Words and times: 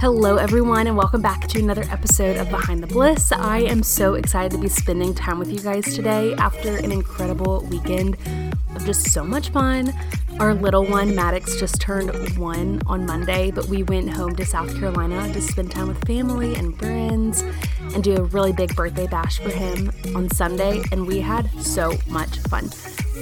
Hello, 0.00 0.38
everyone, 0.38 0.86
and 0.86 0.96
welcome 0.96 1.20
back 1.20 1.46
to 1.48 1.58
another 1.58 1.84
episode 1.90 2.38
of 2.38 2.48
Behind 2.48 2.82
the 2.82 2.86
Bliss. 2.86 3.32
I 3.32 3.58
am 3.58 3.82
so 3.82 4.14
excited 4.14 4.52
to 4.52 4.56
be 4.56 4.66
spending 4.66 5.12
time 5.12 5.38
with 5.38 5.52
you 5.52 5.58
guys 5.58 5.94
today 5.94 6.32
after 6.36 6.78
an 6.78 6.90
incredible 6.90 7.66
weekend 7.70 8.16
of 8.74 8.86
just 8.86 9.10
so 9.10 9.22
much 9.22 9.50
fun. 9.50 9.92
Our 10.38 10.54
little 10.54 10.86
one, 10.86 11.14
Maddox, 11.14 11.60
just 11.60 11.82
turned 11.82 12.38
one 12.38 12.80
on 12.86 13.04
Monday, 13.04 13.50
but 13.50 13.66
we 13.66 13.82
went 13.82 14.08
home 14.08 14.34
to 14.36 14.46
South 14.46 14.74
Carolina 14.78 15.30
to 15.34 15.40
spend 15.42 15.70
time 15.70 15.88
with 15.88 16.02
family 16.06 16.54
and 16.54 16.78
friends 16.78 17.42
and 17.92 18.02
do 18.02 18.16
a 18.16 18.22
really 18.22 18.54
big 18.54 18.74
birthday 18.74 19.06
bash 19.06 19.38
for 19.38 19.50
him 19.50 19.92
on 20.16 20.30
Sunday. 20.30 20.80
And 20.92 21.06
we 21.06 21.20
had 21.20 21.50
so 21.60 21.92
much 22.08 22.38
fun 22.48 22.70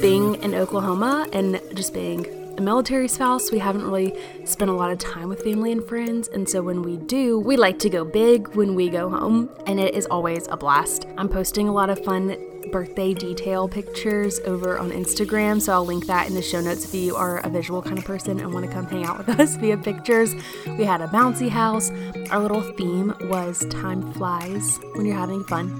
being 0.00 0.36
in 0.44 0.54
Oklahoma 0.54 1.26
and 1.32 1.60
just 1.74 1.92
being 1.92 2.37
a 2.58 2.60
military 2.60 3.06
spouse, 3.06 3.52
we 3.52 3.60
haven't 3.60 3.84
really 3.84 4.18
spent 4.44 4.68
a 4.68 4.74
lot 4.74 4.90
of 4.90 4.98
time 4.98 5.28
with 5.28 5.42
family 5.42 5.70
and 5.70 5.86
friends. 5.86 6.26
And 6.26 6.48
so 6.48 6.60
when 6.60 6.82
we 6.82 6.96
do, 6.96 7.38
we 7.38 7.56
like 7.56 7.78
to 7.78 7.88
go 7.88 8.04
big 8.04 8.48
when 8.48 8.74
we 8.74 8.88
go 8.88 9.08
home, 9.08 9.48
and 9.66 9.78
it 9.78 9.94
is 9.94 10.06
always 10.06 10.48
a 10.48 10.56
blast. 10.56 11.06
I'm 11.16 11.28
posting 11.28 11.68
a 11.68 11.72
lot 11.72 11.88
of 11.88 12.04
fun 12.04 12.36
birthday 12.70 13.14
detail 13.14 13.68
pictures 13.68 14.40
over 14.40 14.78
on 14.78 14.90
Instagram. 14.90 15.60
So 15.60 15.72
I'll 15.72 15.84
link 15.84 16.06
that 16.06 16.28
in 16.28 16.34
the 16.34 16.42
show 16.42 16.60
notes 16.60 16.84
if 16.84 16.94
you 16.94 17.16
are 17.16 17.38
a 17.38 17.48
visual 17.48 17.82
kind 17.82 17.98
of 17.98 18.04
person 18.04 18.40
and 18.40 18.52
want 18.52 18.66
to 18.66 18.72
come 18.72 18.86
hang 18.86 19.04
out 19.04 19.18
with 19.18 19.28
us 19.40 19.56
via 19.56 19.76
pictures. 19.76 20.34
We 20.66 20.84
had 20.84 21.00
a 21.00 21.08
bouncy 21.08 21.48
house. 21.48 21.90
Our 22.30 22.40
little 22.40 22.62
theme 22.62 23.14
was 23.22 23.66
time 23.66 24.12
flies 24.14 24.78
when 24.94 25.06
you're 25.06 25.16
having 25.16 25.44
fun. 25.44 25.74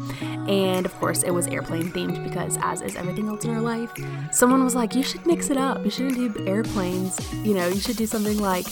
And 0.48 0.86
of 0.86 0.94
course, 0.96 1.22
it 1.22 1.30
was 1.30 1.46
airplane 1.46 1.90
themed 1.92 2.24
because, 2.24 2.58
as 2.62 2.80
is 2.80 2.96
everything 2.96 3.28
else 3.28 3.44
in 3.44 3.50
our 3.50 3.60
life, 3.60 3.92
someone 4.32 4.64
was 4.64 4.74
like, 4.74 4.94
You 4.94 5.02
should 5.02 5.26
mix 5.26 5.50
it 5.50 5.56
up. 5.56 5.84
You 5.84 5.90
shouldn't 5.90 6.34
do 6.34 6.46
airplanes. 6.46 7.20
You 7.44 7.54
know, 7.54 7.68
you 7.68 7.80
should 7.80 7.96
do 7.96 8.06
something 8.06 8.38
like 8.38 8.66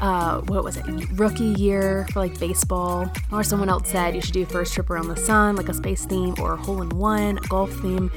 uh, 0.00 0.40
what 0.42 0.64
was 0.64 0.76
it, 0.76 0.84
rookie 1.12 1.44
year 1.44 2.06
for 2.12 2.20
like 2.20 2.38
baseball. 2.38 3.10
Or 3.32 3.42
someone 3.42 3.68
else 3.68 3.88
said 3.88 4.14
you 4.14 4.20
should 4.20 4.34
do 4.34 4.44
first 4.44 4.74
trip 4.74 4.90
around 4.90 5.08
the 5.08 5.16
sun, 5.16 5.56
like 5.56 5.68
a 5.68 5.74
space 5.74 6.04
theme, 6.04 6.34
or 6.40 6.54
a 6.54 6.56
hole 6.56 6.82
in 6.82 6.88
one, 6.90 7.38
a 7.38 7.48
golf 7.48 7.72
theme. 7.80 8.10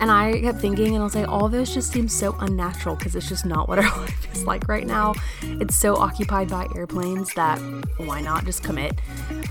And 0.00 0.10
I 0.10 0.40
kept 0.40 0.60
thinking, 0.60 0.94
and 0.94 0.98
I 0.98 1.04
was 1.04 1.14
like, 1.14 1.28
all 1.28 1.48
those 1.48 1.72
just 1.72 1.92
seem 1.92 2.08
so 2.08 2.36
unnatural 2.40 2.96
because 2.96 3.14
it's 3.16 3.28
just 3.28 3.44
not 3.44 3.68
what 3.68 3.78
our 3.78 3.98
life 3.98 4.34
is 4.34 4.44
like 4.44 4.68
right 4.68 4.86
now. 4.86 5.14
It's 5.42 5.76
so 5.76 5.96
occupied 5.96 6.48
by 6.48 6.66
airplanes 6.74 7.32
that 7.34 7.58
why 7.98 8.20
not 8.20 8.44
just 8.44 8.62
commit? 8.62 9.00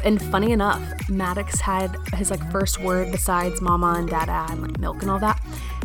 And 0.04 0.22
funny 0.22 0.52
enough, 0.52 0.82
Maddox 1.10 1.60
had 1.60 1.96
his 2.14 2.32
like 2.32 2.52
first 2.52 2.82
word 2.82 3.12
besides 3.12 3.62
mama 3.62 3.96
and 3.98 4.08
dada 4.08 4.48
and 4.50 4.62
like 4.62 4.80
milk 4.80 5.02
and 5.02 5.12
all 5.12 5.20
that 5.20 5.37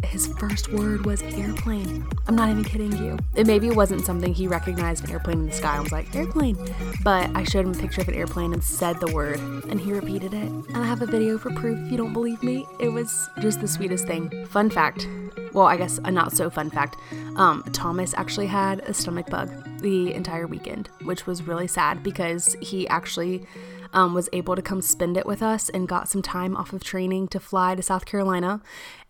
his 0.04 0.26
first 0.38 0.72
word 0.72 1.06
was 1.06 1.22
airplane. 1.22 2.06
I'm 2.26 2.36
not 2.36 2.50
even 2.50 2.64
kidding 2.64 2.92
you. 2.92 3.18
It 3.34 3.46
maybe 3.46 3.70
wasn't 3.70 4.04
something 4.04 4.32
he 4.34 4.46
recognized 4.46 5.04
an 5.04 5.10
airplane 5.10 5.40
in 5.40 5.46
the 5.46 5.52
sky. 5.52 5.76
I 5.76 5.80
was 5.80 5.92
like, 5.92 6.14
airplane. 6.14 6.56
But 7.02 7.30
I 7.34 7.44
showed 7.44 7.66
him 7.66 7.72
a 7.72 7.78
picture 7.78 8.00
of 8.00 8.08
an 8.08 8.14
airplane 8.14 8.52
and 8.52 8.62
said 8.62 9.00
the 9.00 9.12
word, 9.12 9.38
and 9.68 9.80
he 9.80 9.92
repeated 9.92 10.34
it. 10.34 10.48
And 10.48 10.76
I 10.76 10.84
have 10.84 11.02
a 11.02 11.06
video 11.06 11.38
for 11.38 11.50
proof 11.50 11.78
if 11.78 11.90
you 11.90 11.96
don't 11.96 12.12
believe 12.12 12.42
me. 12.42 12.66
It 12.78 12.88
was 12.88 13.28
just 13.40 13.60
the 13.60 13.68
sweetest 13.68 14.06
thing. 14.06 14.46
Fun 14.46 14.70
fact 14.70 15.06
well, 15.52 15.66
I 15.66 15.76
guess 15.76 15.98
a 16.04 16.10
not 16.10 16.32
so 16.32 16.48
fun 16.50 16.70
fact 16.70 16.96
um, 17.36 17.62
Thomas 17.72 18.14
actually 18.16 18.46
had 18.46 18.80
a 18.80 18.94
stomach 18.94 19.28
bug 19.28 19.50
the 19.80 20.12
entire 20.14 20.46
weekend, 20.46 20.88
which 21.04 21.26
was 21.26 21.42
really 21.42 21.66
sad 21.66 22.02
because 22.02 22.56
he 22.60 22.88
actually 22.88 23.46
um, 23.92 24.14
was 24.14 24.28
able 24.32 24.56
to 24.56 24.62
come 24.62 24.82
spend 24.82 25.16
it 25.16 25.26
with 25.26 25.42
us 25.42 25.68
and 25.68 25.88
got 25.88 26.08
some 26.08 26.22
time 26.22 26.56
off 26.56 26.72
of 26.72 26.82
training 26.82 27.28
to 27.28 27.40
fly 27.40 27.74
to 27.74 27.82
South 27.82 28.04
Carolina. 28.04 28.60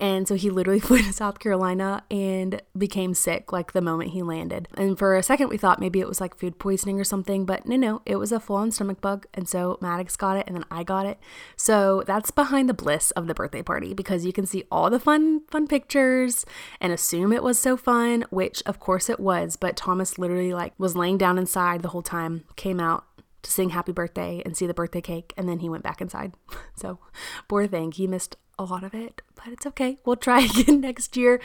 And 0.00 0.26
so 0.26 0.34
he 0.34 0.50
literally 0.50 0.80
flew 0.88 0.98
to 0.98 1.12
South 1.12 1.38
Carolina 1.38 2.04
and 2.10 2.62
became 2.76 3.14
sick 3.14 3.52
like 3.52 3.72
the 3.72 3.80
moment 3.80 4.10
he 4.10 4.22
landed. 4.22 4.68
And 4.76 4.98
for 4.98 5.16
a 5.16 5.22
second, 5.22 5.48
we 5.48 5.58
thought 5.58 5.80
maybe 5.80 6.00
it 6.00 6.08
was 6.08 6.20
like 6.20 6.36
food 6.36 6.58
poisoning 6.58 7.00
or 7.00 7.04
something, 7.04 7.44
but 7.44 7.66
no, 7.66 7.76
no, 7.76 8.02
it 8.06 8.16
was 8.16 8.32
a 8.32 8.40
full 8.40 8.56
on 8.56 8.70
stomach 8.70 9.00
bug. 9.00 9.26
And 9.34 9.48
so 9.48 9.78
Maddox 9.80 10.16
got 10.16 10.36
it 10.36 10.44
and 10.46 10.56
then 10.56 10.64
I 10.70 10.82
got 10.82 11.06
it. 11.06 11.18
So 11.56 12.02
that's 12.06 12.30
behind 12.30 12.68
the 12.68 12.74
bliss 12.74 13.10
of 13.12 13.26
the 13.26 13.34
birthday 13.34 13.62
party 13.62 13.94
because 13.94 14.26
you 14.26 14.32
can 14.32 14.46
see 14.46 14.64
all 14.70 14.90
the 14.90 15.00
fun, 15.00 15.42
fun 15.50 15.68
pictures 15.68 16.44
and 16.80 16.92
assume 16.92 17.32
it 17.32 17.42
was 17.42 17.58
so 17.58 17.76
fun, 17.76 18.24
which 18.30 18.62
of 18.66 18.80
course 18.80 19.08
it 19.08 19.20
was. 19.20 19.56
But 19.56 19.76
Thomas 19.76 20.18
literally 20.18 20.52
like 20.52 20.72
was 20.78 20.96
laying 20.96 21.18
down 21.18 21.38
inside 21.38 21.82
the 21.82 21.88
whole 21.88 22.02
time, 22.02 22.44
came 22.56 22.80
out, 22.80 23.04
to 23.42 23.50
sing 23.50 23.70
happy 23.70 23.92
birthday 23.92 24.42
and 24.44 24.56
see 24.56 24.66
the 24.66 24.74
birthday 24.74 25.00
cake, 25.00 25.32
and 25.36 25.48
then 25.48 25.60
he 25.60 25.68
went 25.68 25.82
back 25.82 26.00
inside. 26.00 26.34
So, 26.74 26.98
poor 27.48 27.66
thing, 27.66 27.92
he 27.92 28.06
missed 28.06 28.36
a 28.58 28.64
lot 28.64 28.82
of 28.82 28.94
it, 28.94 29.22
but 29.36 29.48
it's 29.48 29.66
okay. 29.66 29.98
We'll 30.04 30.16
try 30.16 30.40
again 30.58 30.80
next 30.80 31.16
year. 31.16 31.40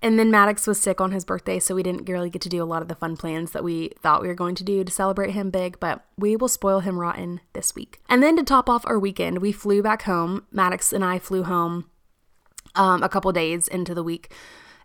And 0.00 0.18
then 0.18 0.30
Maddox 0.30 0.66
was 0.66 0.80
sick 0.80 1.00
on 1.00 1.12
his 1.12 1.24
birthday, 1.24 1.58
so 1.58 1.74
we 1.74 1.82
didn't 1.82 2.08
really 2.08 2.30
get 2.30 2.40
to 2.42 2.48
do 2.48 2.62
a 2.62 2.64
lot 2.64 2.80
of 2.80 2.88
the 2.88 2.94
fun 2.94 3.16
plans 3.16 3.50
that 3.50 3.64
we 3.64 3.90
thought 4.00 4.22
we 4.22 4.28
were 4.28 4.34
going 4.34 4.54
to 4.54 4.64
do 4.64 4.82
to 4.82 4.90
celebrate 4.90 5.32
him 5.32 5.50
big, 5.50 5.78
but 5.80 6.04
we 6.16 6.36
will 6.36 6.48
spoil 6.48 6.80
him 6.80 6.98
rotten 6.98 7.40
this 7.52 7.74
week. 7.74 8.00
And 8.08 8.22
then 8.22 8.36
to 8.36 8.42
top 8.42 8.70
off 8.70 8.86
our 8.86 8.98
weekend, 8.98 9.38
we 9.38 9.52
flew 9.52 9.82
back 9.82 10.02
home. 10.02 10.46
Maddox 10.50 10.92
and 10.92 11.04
I 11.04 11.18
flew 11.18 11.42
home 11.42 11.90
um, 12.74 13.02
a 13.02 13.08
couple 13.08 13.30
days 13.32 13.68
into 13.68 13.94
the 13.94 14.04
week 14.04 14.32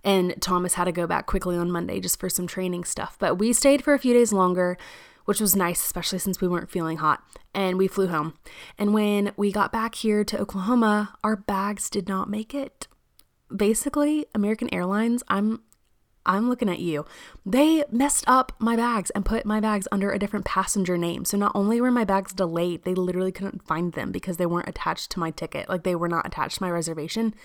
and 0.05 0.39
Thomas 0.39 0.75
had 0.75 0.83
to 0.85 0.91
go 0.91 1.07
back 1.07 1.25
quickly 1.25 1.57
on 1.57 1.71
Monday 1.71 1.99
just 1.99 2.19
for 2.19 2.29
some 2.29 2.45
training 2.45 2.83
stuff. 2.83 3.17
But 3.19 3.35
we 3.39 3.51
stayed 3.51 3.83
for 3.83 3.93
a 3.95 3.99
few 3.99 4.13
days 4.13 4.31
longer 4.31 4.77
which 5.25 5.41
was 5.41 5.55
nice, 5.55 5.83
especially 5.83 6.19
since 6.19 6.39
we 6.39 6.47
weren't 6.47 6.71
feeling 6.71 6.97
hot. 6.97 7.23
And 7.53 7.77
we 7.77 7.87
flew 7.87 8.07
home. 8.07 8.37
And 8.77 8.93
when 8.93 9.33
we 9.37 9.51
got 9.51 9.71
back 9.71 9.95
here 9.95 10.23
to 10.23 10.39
Oklahoma, 10.39 11.15
our 11.23 11.35
bags 11.35 11.89
did 11.89 12.07
not 12.07 12.29
make 12.29 12.53
it. 12.53 12.87
Basically, 13.55 14.25
American 14.33 14.73
Airlines, 14.73 15.23
I'm 15.27 15.61
I'm 16.25 16.49
looking 16.49 16.69
at 16.69 16.79
you. 16.79 17.05
They 17.45 17.83
messed 17.91 18.23
up 18.27 18.53
my 18.57 18.75
bags 18.75 19.11
and 19.11 19.23
put 19.23 19.45
my 19.45 19.59
bags 19.59 19.87
under 19.91 20.11
a 20.11 20.17
different 20.17 20.45
passenger 20.45 20.97
name. 20.97 21.23
So 21.23 21.37
not 21.37 21.51
only 21.53 21.79
were 21.79 21.91
my 21.91 22.03
bags 22.03 22.33
delayed, 22.33 22.83
they 22.83 22.95
literally 22.95 23.31
couldn't 23.31 23.67
find 23.67 23.93
them 23.93 24.11
because 24.11 24.37
they 24.37 24.47
weren't 24.47 24.67
attached 24.67 25.11
to 25.11 25.19
my 25.19 25.29
ticket. 25.29 25.69
Like 25.69 25.83
they 25.83 25.95
were 25.95 26.09
not 26.09 26.25
attached 26.25 26.57
to 26.57 26.63
my 26.63 26.71
reservation. 26.71 27.35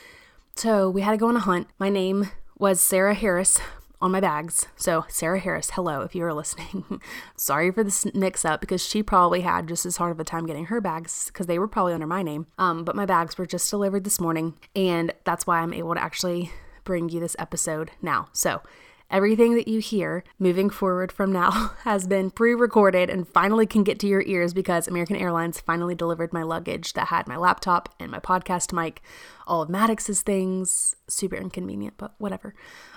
So 0.56 0.88
we 0.88 1.02
had 1.02 1.12
to 1.12 1.16
go 1.18 1.28
on 1.28 1.36
a 1.36 1.40
hunt. 1.40 1.68
My 1.78 1.90
name 1.90 2.30
was 2.58 2.80
Sarah 2.80 3.14
Harris, 3.14 3.60
on 4.00 4.10
my 4.10 4.20
bags. 4.20 4.66
So, 4.76 5.04
Sarah 5.08 5.40
Harris, 5.40 5.72
hello, 5.72 6.00
if 6.00 6.14
you 6.14 6.24
are 6.24 6.32
listening. 6.32 7.00
Sorry 7.36 7.70
for 7.70 7.84
this 7.84 8.06
mix 8.14 8.44
up 8.44 8.60
because 8.60 8.84
she 8.84 9.02
probably 9.02 9.42
had 9.42 9.68
just 9.68 9.84
as 9.84 9.98
hard 9.98 10.12
of 10.12 10.20
a 10.20 10.24
time 10.24 10.46
getting 10.46 10.66
her 10.66 10.80
bags 10.80 11.26
because 11.26 11.46
they 11.46 11.58
were 11.58 11.68
probably 11.68 11.92
under 11.92 12.06
my 12.06 12.22
name. 12.22 12.46
Um, 12.58 12.84
but 12.84 12.96
my 12.96 13.06
bags 13.06 13.36
were 13.36 13.46
just 13.46 13.68
delivered 13.70 14.04
this 14.04 14.20
morning, 14.20 14.54
and 14.74 15.12
that's 15.24 15.46
why 15.46 15.60
I'm 15.60 15.74
able 15.74 15.94
to 15.94 16.02
actually 16.02 16.50
bring 16.84 17.08
you 17.08 17.20
this 17.20 17.36
episode 17.38 17.90
now. 18.00 18.28
So, 18.32 18.62
Everything 19.10 19.56
that 19.56 19.66
you 19.66 19.80
hear 19.80 20.22
moving 20.38 20.70
forward 20.70 21.10
from 21.10 21.32
now 21.32 21.72
has 21.84 22.06
been 22.06 22.30
pre 22.30 22.54
recorded 22.54 23.10
and 23.10 23.26
finally 23.26 23.66
can 23.66 23.82
get 23.82 23.98
to 24.00 24.06
your 24.06 24.22
ears 24.22 24.54
because 24.54 24.86
American 24.86 25.16
Airlines 25.16 25.60
finally 25.60 25.94
delivered 25.94 26.32
my 26.32 26.42
luggage 26.42 26.92
that 26.92 27.08
had 27.08 27.26
my 27.26 27.36
laptop 27.36 27.92
and 27.98 28.10
my 28.10 28.20
podcast 28.20 28.72
mic, 28.72 29.02
all 29.46 29.62
of 29.62 29.68
Maddox's 29.68 30.22
things. 30.22 30.94
Super 31.08 31.36
inconvenient, 31.36 31.94
but 31.96 32.14
whatever 32.18 32.54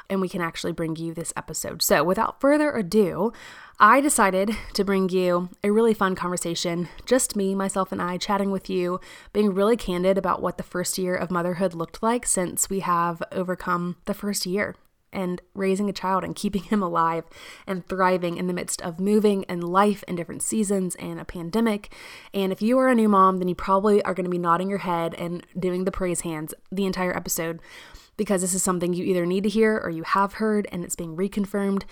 and 0.09 0.21
we 0.21 0.29
can 0.29 0.41
actually 0.41 0.71
bring 0.71 0.95
you 0.95 1.13
this 1.13 1.33
episode. 1.35 1.81
So, 1.81 2.03
without 2.03 2.39
further 2.39 2.71
ado, 2.71 3.33
I 3.79 4.01
decided 4.01 4.51
to 4.73 4.83
bring 4.83 5.09
you 5.09 5.49
a 5.63 5.71
really 5.71 5.93
fun 5.93 6.15
conversation, 6.15 6.89
just 7.05 7.35
me, 7.35 7.55
myself, 7.55 7.91
and 7.91 8.01
I 8.01 8.17
chatting 8.17 8.51
with 8.51 8.69
you, 8.69 8.99
being 9.31 9.53
really 9.53 9.77
candid 9.77 10.17
about 10.17 10.41
what 10.41 10.57
the 10.57 10.63
first 10.63 10.97
year 10.97 11.15
of 11.15 11.31
motherhood 11.31 11.73
looked 11.73 12.03
like 12.03 12.25
since 12.25 12.69
we 12.69 12.81
have 12.81 13.23
overcome 13.31 13.95
the 14.05 14.13
first 14.13 14.45
year 14.45 14.75
and 15.13 15.41
raising 15.53 15.89
a 15.89 15.93
child 15.93 16.23
and 16.23 16.35
keeping 16.35 16.63
him 16.63 16.81
alive 16.81 17.23
and 17.65 17.87
thriving 17.87 18.37
in 18.37 18.47
the 18.47 18.53
midst 18.53 18.81
of 18.81 18.99
moving 18.99 19.45
and 19.45 19.63
life 19.63 20.03
and 20.07 20.17
different 20.17 20.41
seasons 20.41 20.95
and 20.95 21.19
a 21.19 21.25
pandemic. 21.25 21.93
And 22.33 22.51
if 22.51 22.61
you 22.61 22.77
are 22.79 22.89
a 22.89 22.95
new 22.95 23.07
mom, 23.07 23.37
then 23.37 23.47
you 23.47 23.55
probably 23.55 24.03
are 24.03 24.13
going 24.13 24.25
to 24.25 24.29
be 24.29 24.37
nodding 24.37 24.69
your 24.69 24.79
head 24.79 25.13
and 25.15 25.45
doing 25.57 25.85
the 25.85 25.91
praise 25.91 26.21
hands 26.21 26.53
the 26.71 26.85
entire 26.85 27.15
episode 27.15 27.59
because 28.17 28.41
this 28.41 28.53
is 28.53 28.63
something 28.63 28.93
you 28.93 29.05
either 29.05 29.25
need 29.25 29.43
to 29.43 29.49
hear 29.49 29.77
or 29.77 29.89
you 29.89 30.03
have 30.03 30.33
heard 30.33 30.67
and 30.71 30.83
it's 30.83 30.95
being 30.95 31.15
reconfirmed. 31.15 31.83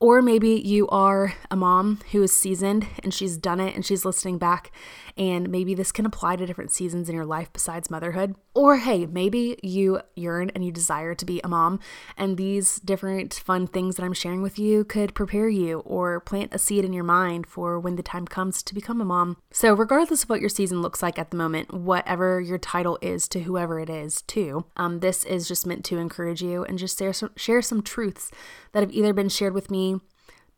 Or 0.00 0.22
maybe 0.22 0.50
you 0.50 0.86
are 0.88 1.34
a 1.50 1.56
mom 1.56 1.98
who 2.12 2.22
is 2.22 2.32
seasoned 2.32 2.86
and 3.02 3.12
she's 3.12 3.36
done 3.36 3.58
it 3.58 3.74
and 3.74 3.84
she's 3.84 4.04
listening 4.04 4.38
back, 4.38 4.70
and 5.16 5.48
maybe 5.48 5.74
this 5.74 5.90
can 5.90 6.06
apply 6.06 6.36
to 6.36 6.46
different 6.46 6.70
seasons 6.70 7.08
in 7.08 7.16
your 7.16 7.26
life 7.26 7.52
besides 7.52 7.90
motherhood. 7.90 8.36
Or 8.54 8.76
hey, 8.76 9.06
maybe 9.06 9.58
you 9.60 10.00
yearn 10.14 10.50
and 10.50 10.64
you 10.64 10.70
desire 10.70 11.16
to 11.16 11.24
be 11.24 11.40
a 11.42 11.48
mom, 11.48 11.80
and 12.16 12.36
these 12.36 12.76
different 12.80 13.34
fun 13.34 13.66
things 13.66 13.96
that 13.96 14.04
I'm 14.04 14.12
sharing 14.12 14.40
with 14.40 14.56
you 14.56 14.84
could 14.84 15.14
prepare 15.14 15.48
you 15.48 15.80
or 15.80 16.20
plant 16.20 16.54
a 16.54 16.58
seed 16.58 16.84
in 16.84 16.92
your 16.92 17.04
mind 17.04 17.46
for 17.46 17.80
when 17.80 17.96
the 17.96 18.02
time 18.02 18.26
comes 18.26 18.62
to 18.64 18.74
become 18.74 19.00
a 19.00 19.04
mom. 19.04 19.36
So, 19.50 19.74
regardless 19.74 20.22
of 20.22 20.30
what 20.30 20.40
your 20.40 20.48
season 20.48 20.80
looks 20.80 21.02
like 21.02 21.18
at 21.18 21.32
the 21.32 21.36
moment, 21.36 21.74
whatever 21.74 22.40
your 22.40 22.58
title 22.58 22.98
is 23.02 23.26
to 23.28 23.40
whoever 23.40 23.80
it 23.80 23.90
is, 23.90 24.22
too, 24.22 24.66
um, 24.76 25.00
this 25.00 25.24
is 25.24 25.48
just 25.48 25.66
meant 25.68 25.84
to 25.86 25.98
encourage 25.98 26.42
you 26.42 26.64
and 26.64 26.78
just 26.78 26.98
share 26.98 27.12
some, 27.12 27.30
share 27.36 27.62
some 27.62 27.82
truths 27.82 28.30
that 28.72 28.82
have 28.82 28.92
either 28.92 29.12
been 29.12 29.28
shared 29.28 29.54
with 29.54 29.70
me 29.70 30.00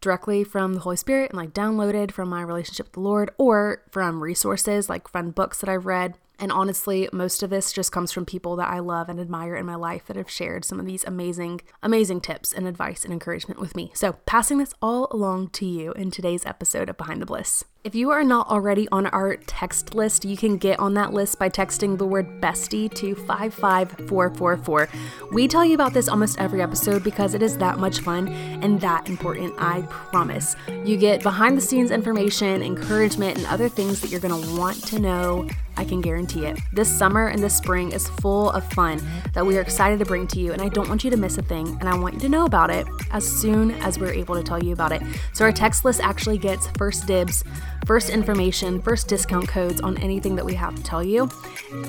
directly 0.00 0.44
from 0.44 0.74
the 0.74 0.80
Holy 0.80 0.96
Spirit 0.96 1.30
and 1.30 1.38
like 1.38 1.52
downloaded 1.52 2.10
from 2.10 2.30
my 2.30 2.40
relationship 2.40 2.86
with 2.86 2.92
the 2.94 3.00
Lord 3.00 3.30
or 3.36 3.82
from 3.90 4.22
resources 4.22 4.88
like 4.88 5.08
fun 5.08 5.30
books 5.30 5.58
that 5.58 5.68
I've 5.68 5.84
read 5.84 6.14
and 6.40 6.50
honestly, 6.50 7.06
most 7.12 7.42
of 7.42 7.50
this 7.50 7.70
just 7.70 7.92
comes 7.92 8.12
from 8.12 8.24
people 8.24 8.56
that 8.56 8.68
I 8.68 8.78
love 8.78 9.10
and 9.10 9.20
admire 9.20 9.54
in 9.54 9.66
my 9.66 9.74
life 9.74 10.06
that 10.06 10.16
have 10.16 10.30
shared 10.30 10.64
some 10.64 10.80
of 10.80 10.86
these 10.86 11.04
amazing, 11.04 11.60
amazing 11.82 12.22
tips 12.22 12.52
and 12.52 12.66
advice 12.66 13.04
and 13.04 13.12
encouragement 13.12 13.60
with 13.60 13.76
me. 13.76 13.92
So, 13.94 14.14
passing 14.24 14.56
this 14.56 14.72
all 14.80 15.06
along 15.10 15.50
to 15.50 15.66
you 15.66 15.92
in 15.92 16.10
today's 16.10 16.46
episode 16.46 16.88
of 16.88 16.96
Behind 16.96 17.20
the 17.20 17.26
Bliss. 17.26 17.62
If 17.82 17.94
you 17.94 18.10
are 18.10 18.22
not 18.22 18.46
already 18.48 18.86
on 18.92 19.06
our 19.06 19.36
text 19.36 19.94
list, 19.94 20.26
you 20.26 20.36
can 20.36 20.58
get 20.58 20.78
on 20.78 20.92
that 20.94 21.14
list 21.14 21.38
by 21.38 21.48
texting 21.48 21.96
the 21.96 22.04
word 22.04 22.38
bestie 22.38 22.92
to 22.96 23.14
55444. 23.14 24.88
We 25.32 25.48
tell 25.48 25.64
you 25.64 25.76
about 25.76 25.94
this 25.94 26.06
almost 26.06 26.38
every 26.38 26.60
episode 26.60 27.02
because 27.02 27.32
it 27.32 27.42
is 27.42 27.56
that 27.56 27.78
much 27.78 28.00
fun 28.00 28.28
and 28.28 28.78
that 28.82 29.08
important, 29.08 29.54
I 29.56 29.80
promise. 29.88 30.56
You 30.84 30.98
get 30.98 31.22
behind 31.22 31.56
the 31.56 31.62
scenes 31.62 31.90
information, 31.90 32.62
encouragement, 32.62 33.38
and 33.38 33.46
other 33.46 33.70
things 33.70 34.02
that 34.02 34.10
you're 34.10 34.20
going 34.20 34.42
to 34.42 34.60
want 34.60 34.84
to 34.88 34.98
know 34.98 35.48
I 35.80 35.84
can 35.84 36.02
guarantee 36.02 36.44
it. 36.44 36.60
This 36.74 36.94
summer 36.94 37.28
and 37.28 37.42
this 37.42 37.56
spring 37.56 37.92
is 37.92 38.06
full 38.06 38.50
of 38.50 38.70
fun 38.74 39.00
that 39.32 39.46
we 39.46 39.56
are 39.56 39.62
excited 39.62 39.98
to 40.00 40.04
bring 40.04 40.26
to 40.26 40.38
you, 40.38 40.52
and 40.52 40.60
I 40.60 40.68
don't 40.68 40.90
want 40.90 41.04
you 41.04 41.10
to 41.10 41.16
miss 41.16 41.38
a 41.38 41.42
thing, 41.42 41.78
and 41.80 41.88
I 41.88 41.96
want 41.96 42.16
you 42.16 42.20
to 42.20 42.28
know 42.28 42.44
about 42.44 42.68
it 42.68 42.86
as 43.12 43.26
soon 43.26 43.70
as 43.80 43.98
we're 43.98 44.12
able 44.12 44.34
to 44.34 44.42
tell 44.42 44.62
you 44.62 44.74
about 44.74 44.92
it. 44.92 45.00
So, 45.32 45.46
our 45.46 45.52
text 45.52 45.86
list 45.86 46.02
actually 46.02 46.36
gets 46.36 46.66
first 46.76 47.06
dibs, 47.06 47.44
first 47.86 48.10
information, 48.10 48.80
first 48.82 49.08
discount 49.08 49.48
codes 49.48 49.80
on 49.80 49.98
anything 49.98 50.36
that 50.36 50.44
we 50.44 50.54
have 50.54 50.74
to 50.74 50.82
tell 50.82 51.02
you. 51.02 51.30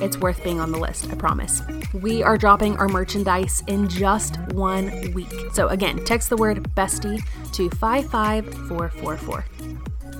It's 0.01 0.17
worth 0.17 0.43
being 0.43 0.59
on 0.59 0.71
the 0.71 0.79
list, 0.79 1.09
I 1.11 1.15
promise. 1.15 1.61
We 1.93 2.23
are 2.23 2.37
dropping 2.37 2.77
our 2.77 2.87
merchandise 2.87 3.63
in 3.67 3.87
just 3.89 4.39
one 4.53 5.13
week. 5.13 5.33
So, 5.53 5.67
again, 5.69 6.03
text 6.05 6.29
the 6.29 6.37
word 6.37 6.63
bestie 6.75 7.21
to 7.53 7.69
55444 7.69 9.45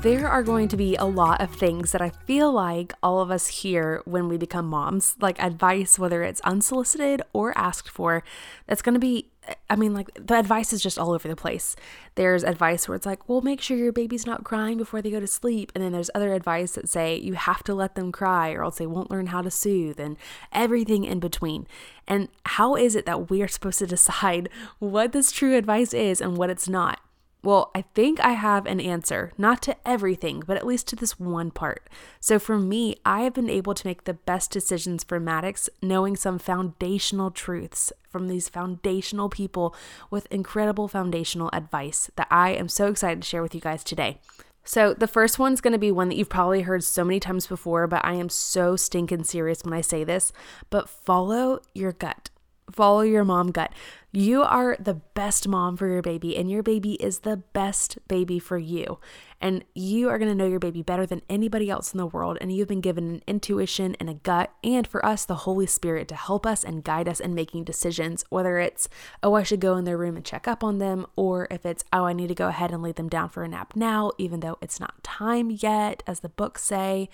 there 0.02 0.28
are 0.28 0.42
going 0.42 0.68
to 0.68 0.76
be 0.76 0.96
a 0.96 1.06
lot 1.06 1.40
of 1.42 1.54
things 1.54 1.92
that 1.92 2.02
I 2.02 2.10
feel 2.10 2.52
like 2.52 2.92
all 3.04 3.20
of 3.20 3.30
us 3.30 3.46
hear 3.48 4.02
when 4.06 4.28
we 4.28 4.36
become 4.36 4.66
moms, 4.66 5.16
like 5.22 5.40
advice, 5.40 6.00
whether 6.00 6.24
it's 6.24 6.42
unsolicited 6.42 7.22
or 7.34 7.56
asked 7.56 7.88
for, 7.88 8.24
that's 8.66 8.82
going 8.82 8.96
to 8.96 9.00
be, 9.00 9.30
I 9.70 9.76
mean, 9.76 9.94
like 9.94 10.10
the 10.14 10.38
advice 10.38 10.72
is 10.72 10.84
just 10.84 11.00
all 11.00 11.14
over 11.14 11.28
the 11.28 11.36
place. 11.36 11.76
There's 12.16 12.44
advice 12.44 12.88
where 12.88 12.96
it's 12.96 13.06
like, 13.06 13.28
well, 13.28 13.42
make 13.42 13.60
sure 13.60 13.76
your 13.76 13.92
baby's 13.92 14.26
not 14.26 14.44
crying 14.44 14.78
before 14.78 15.02
they 15.02 15.10
go 15.10 15.20
to 15.20 15.28
sleep. 15.28 15.72
And 15.74 15.84
then 15.84 15.92
there's 15.92 16.12
other 16.14 16.34
advice 16.34 16.74
that 16.74 16.90
say 16.90 17.18
you 17.18 17.34
have 17.34 17.64
to 17.64 17.74
let 17.74 17.96
them 17.96 18.12
cry 18.12 18.52
or 18.52 18.64
else 18.64 18.78
they 18.78 18.86
won't 18.86 19.10
learn 19.10 19.28
how 19.28 19.42
to 19.42 19.50
soothe 19.50 20.00
and 20.00 20.18
everything 20.52 21.06
in 21.06 21.20
between. 21.20 21.68
And 22.08 22.28
how 22.46 22.76
is 22.76 22.96
it 22.96 23.06
that 23.06 23.30
we 23.30 23.42
are 23.42 23.48
supposed 23.48 23.80
to 23.80 23.88
decide 23.88 24.50
what 24.80 25.12
this 25.12 25.32
true 25.32 25.56
advice 25.58 25.94
is 25.94 26.22
and 26.22 26.38
what 26.38 26.50
it's 26.50 26.70
not? 26.70 27.00
Well, 27.44 27.72
I 27.74 27.82
think 27.96 28.20
I 28.20 28.34
have 28.34 28.68
an 28.68 28.80
answer, 28.80 29.32
not 29.36 29.64
to 29.64 29.76
everything, 29.84 30.44
but 30.46 30.58
at 30.58 30.66
least 30.66 30.88
to 30.90 30.96
this 30.96 31.20
one 31.20 31.50
part. 31.50 31.90
So 32.20 32.38
for 32.38 32.60
me, 32.60 32.98
I 33.04 33.22
have 33.22 33.34
been 33.34 33.50
able 33.50 33.74
to 33.74 33.88
make 33.88 34.04
the 34.04 34.14
best 34.14 34.52
decisions 34.52 35.04
for 35.04 35.20
Maddox 35.20 35.68
knowing 35.82 36.16
some 36.16 36.38
foundational 36.38 37.32
truths 37.32 37.92
from 38.10 38.28
these 38.28 38.48
foundational 38.48 39.28
people 39.28 39.76
with 40.12 40.28
incredible 40.28 40.88
foundational 40.88 41.50
advice 41.52 42.12
that 42.16 42.28
I 42.30 42.52
am 42.52 42.70
so 42.70 42.88
excited 42.88 43.24
to 43.24 43.28
share 43.28 43.42
with 43.42 43.56
you 43.56 43.62
guys 43.62 43.84
today. 43.84 44.20
So, 44.64 44.94
the 44.94 45.08
first 45.08 45.40
one's 45.40 45.62
to 45.62 45.78
be 45.80 45.92
one 45.92 46.10
that 46.10 46.16
you've 46.16 46.30
probably 46.30 46.62
heard 46.62 46.84
so 46.84 47.04
many 47.04 47.20
times 47.20 47.48
before, 47.48 47.88
but 47.88 48.06
I 48.06 48.14
am 48.14 48.30
so 48.30 48.76
stinking 48.76 49.24
serious 49.24 49.64
when 49.64 49.74
I 49.74 49.82
say 49.82 50.04
this. 50.04 50.32
But 50.70 50.88
follow 50.88 51.62
your 51.74 51.94
gut. 51.94 52.30
Follow 52.72 53.02
your 53.02 53.24
mom 53.24 53.52
gut. 53.52 53.72
You 54.14 54.44
are 54.44 54.76
the 54.78 54.96
best 54.96 55.48
mom 55.48 55.78
for 55.78 55.88
your 55.88 56.02
baby, 56.02 56.36
and 56.36 56.52
your 56.52 56.64
baby 56.64 56.96
is 56.96 57.20
the 57.20 57.38
best 57.38 57.98
baby 58.10 58.40
for 58.40 58.58
you. 58.58 59.00
And 59.40 59.64
you 59.74 60.10
are 60.10 60.20
going 60.20 60.30
to 60.30 60.36
know 60.36 60.48
your 60.48 60.60
baby 60.60 60.82
better 60.82 61.06
than 61.06 61.22
anybody 61.30 61.70
else 61.70 61.94
in 61.94 61.98
the 61.98 62.06
world. 62.06 62.38
And 62.42 62.52
you've 62.52 62.68
been 62.68 62.82
given 62.82 63.08
an 63.08 63.22
intuition 63.26 63.96
and 64.02 64.10
a 64.10 64.16
gut, 64.16 64.52
and 64.64 64.86
for 64.86 65.04
us, 65.06 65.24
the 65.24 65.36
Holy 65.36 65.66
Spirit 65.66 66.10
to 66.10 66.16
help 66.16 66.46
us 66.46 66.64
and 66.64 66.84
guide 66.84 67.08
us 67.08 67.22
in 67.22 67.34
making 67.34 67.64
decisions, 67.64 68.26
whether 68.30 68.60
it's, 68.60 68.90
oh, 69.24 69.34
I 69.36 69.44
should 69.44 69.62
go 69.62 69.78
in 69.78 69.86
their 69.86 69.98
room 69.98 70.18
and 70.18 70.26
check 70.26 70.46
up 70.46 70.62
on 70.62 70.80
them, 70.80 71.06
or 71.16 71.48
if 71.50 71.66
it's, 71.66 71.86
oh, 71.94 72.04
I 72.04 72.12
need 72.12 72.28
to 72.28 72.36
go 72.36 72.50
ahead 72.50 72.72
and 72.72 72.84
lay 72.84 72.92
them 72.92 73.08
down 73.08 73.30
for 73.30 73.44
a 73.44 73.48
nap 73.48 73.78
now, 73.78 74.12
even 74.18 74.42
though 74.42 74.58
it's 74.62 74.80
not 74.80 75.04
time 75.04 75.52
yet, 75.52 76.04
as 76.06 76.20
the 76.20 76.30
books 76.30 76.64
say 76.64 77.10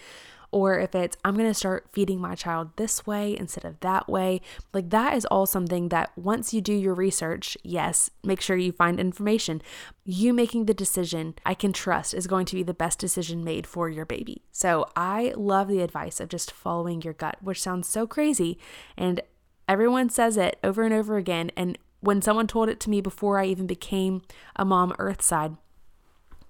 or 0.58 0.80
if 0.80 0.96
it's 0.96 1.16
I'm 1.24 1.36
going 1.36 1.48
to 1.48 1.54
start 1.54 1.88
feeding 1.94 2.20
my 2.20 2.34
child 2.34 2.72
this 2.78 3.06
way 3.06 3.38
instead 3.38 3.64
of 3.64 3.80
that 3.82 4.10
way. 4.10 4.42
Like 4.74 4.90
that 4.90 5.14
is 5.14 5.24
all 5.26 5.46
something 5.46 5.90
that 5.90 6.10
once 6.18 6.52
you 6.52 6.62
do 6.62 6.74
your 6.74 6.96
research, 6.96 7.56
yes, 7.64 8.10
make 8.24 8.42
sure 8.42 8.58
you 8.58 8.72
find 8.72 9.00
information. 9.00 9.62
You 10.04 10.34
making 10.34 10.66
the 10.66 10.74
decision 10.74 11.36
I 11.46 11.54
can 11.54 11.74
trust 11.74 12.16
is 12.16 12.26
going 12.26 12.48
to 12.48 12.56
be 12.56 12.64
the 12.64 12.74
best 12.74 12.98
decision 12.98 13.44
made 13.44 13.68
for 13.68 13.88
your 13.88 14.06
baby. 14.06 14.42
So 14.52 14.90
I 14.96 15.32
love 15.38 15.68
the 15.68 15.82
advice 15.82 16.20
of 16.20 16.30
just 16.30 16.52
following 16.52 17.04
your 17.04 17.14
gut, 17.14 17.38
which 17.40 17.62
sounds 17.62 17.88
so 17.88 18.08
crazy. 18.08 18.58
And 18.98 19.22
everyone 19.70 20.10
says 20.10 20.38
it 20.38 20.58
over 20.64 20.82
and 20.82 20.94
over 20.94 21.18
again. 21.18 21.52
And 21.56 21.78
when 22.00 22.24
someone 22.24 22.48
told 22.48 22.68
it 22.68 22.80
to 22.80 22.90
me 22.90 23.00
before 23.00 23.38
I 23.38 23.46
even 23.46 23.68
became 23.68 24.24
a 24.56 24.66
mom 24.66 24.96
earthside, 24.98 25.56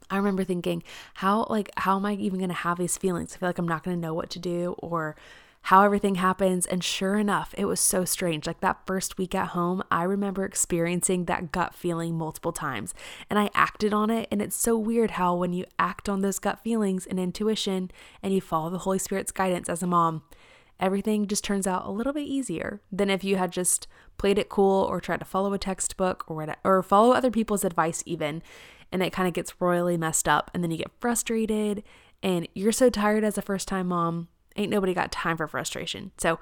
I 0.09 0.17
remember 0.17 0.43
thinking, 0.43 0.83
how 1.15 1.47
like 1.49 1.69
how 1.77 1.97
am 1.97 2.05
I 2.05 2.13
even 2.13 2.39
going 2.39 2.49
to 2.49 2.55
have 2.55 2.77
these 2.77 2.97
feelings? 2.97 3.35
I 3.35 3.39
feel 3.39 3.49
like 3.49 3.59
I'm 3.59 3.67
not 3.67 3.83
going 3.83 3.97
to 3.97 4.01
know 4.01 4.13
what 4.13 4.29
to 4.31 4.39
do 4.39 4.75
or 4.79 5.15
how 5.63 5.83
everything 5.83 6.15
happens. 6.15 6.65
And 6.65 6.81
sure 6.81 7.17
enough, 7.17 7.53
it 7.57 7.65
was 7.65 7.81
so 7.81 8.05
strange. 8.05 8.47
Like 8.47 8.61
that 8.61 8.85
first 8.87 9.17
week 9.17 9.35
at 9.35 9.49
home, 9.49 9.83
I 9.91 10.03
remember 10.03 10.45
experiencing 10.45 11.25
that 11.25 11.51
gut 11.51 11.75
feeling 11.75 12.17
multiple 12.17 12.53
times 12.53 12.93
and 13.29 13.37
I 13.37 13.49
acted 13.53 13.93
on 13.93 14.09
it. 14.09 14.29
And 14.31 14.41
it's 14.41 14.55
so 14.55 14.77
weird 14.77 15.11
how 15.11 15.35
when 15.35 15.51
you 15.51 15.65
act 15.77 16.07
on 16.07 16.21
those 16.21 16.39
gut 16.39 16.63
feelings 16.63 17.05
and 17.05 17.19
intuition 17.19 17.91
and 18.23 18.33
you 18.33 18.39
follow 18.39 18.69
the 18.69 18.79
Holy 18.79 18.99
Spirit's 18.99 19.33
guidance 19.33 19.67
as 19.67 19.83
a 19.83 19.87
mom, 19.87 20.23
everything 20.79 21.27
just 21.27 21.43
turns 21.43 21.67
out 21.67 21.85
a 21.85 21.91
little 21.91 22.13
bit 22.13 22.27
easier 22.27 22.79
than 22.89 23.09
if 23.09 23.25
you 23.25 23.35
had 23.35 23.51
just 23.51 23.87
played 24.17 24.39
it 24.39 24.47
cool 24.47 24.83
or 24.83 25.01
tried 25.01 25.19
to 25.19 25.25
follow 25.25 25.51
a 25.53 25.57
textbook 25.57 26.23
or 26.27 26.55
or 26.63 26.81
follow 26.81 27.11
other 27.11 27.31
people's 27.31 27.65
advice 27.65 28.03
even 28.05 28.41
and 28.91 29.03
it 29.03 29.13
kind 29.13 29.27
of 29.27 29.33
gets 29.33 29.59
royally 29.59 29.97
messed 29.97 30.27
up 30.27 30.51
and 30.53 30.63
then 30.63 30.71
you 30.71 30.77
get 30.77 30.91
frustrated 30.99 31.83
and 32.23 32.47
you're 32.53 32.71
so 32.71 32.89
tired 32.89 33.23
as 33.23 33.37
a 33.37 33.41
first 33.41 33.67
time 33.67 33.87
mom 33.87 34.27
ain't 34.55 34.71
nobody 34.71 34.93
got 34.93 35.11
time 35.11 35.37
for 35.37 35.47
frustration. 35.47 36.11
So 36.17 36.39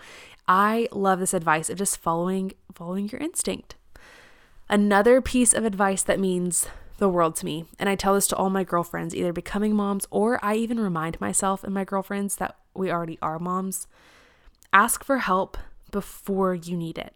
i 0.47 0.87
love 0.91 1.19
this 1.19 1.33
advice 1.33 1.69
of 1.69 1.77
just 1.77 1.97
following 1.97 2.53
following 2.73 3.09
your 3.09 3.21
instinct. 3.21 3.75
Another 4.69 5.21
piece 5.21 5.53
of 5.53 5.65
advice 5.65 6.03
that 6.03 6.19
means 6.19 6.67
the 6.97 7.09
world 7.09 7.35
to 7.35 7.45
me 7.45 7.65
and 7.77 7.89
i 7.89 7.95
tell 7.95 8.13
this 8.13 8.25
to 8.25 8.35
all 8.37 8.49
my 8.49 8.63
girlfriends 8.63 9.13
either 9.13 9.33
becoming 9.33 9.75
moms 9.75 10.07
or 10.11 10.39
i 10.41 10.55
even 10.55 10.79
remind 10.79 11.19
myself 11.19 11.61
and 11.61 11.73
my 11.73 11.83
girlfriends 11.83 12.37
that 12.37 12.55
we 12.73 12.89
already 12.89 13.19
are 13.21 13.37
moms 13.37 13.85
ask 14.75 15.03
for 15.03 15.19
help 15.19 15.57
before 15.91 16.53
you 16.53 16.75
need 16.75 16.97
it. 16.97 17.13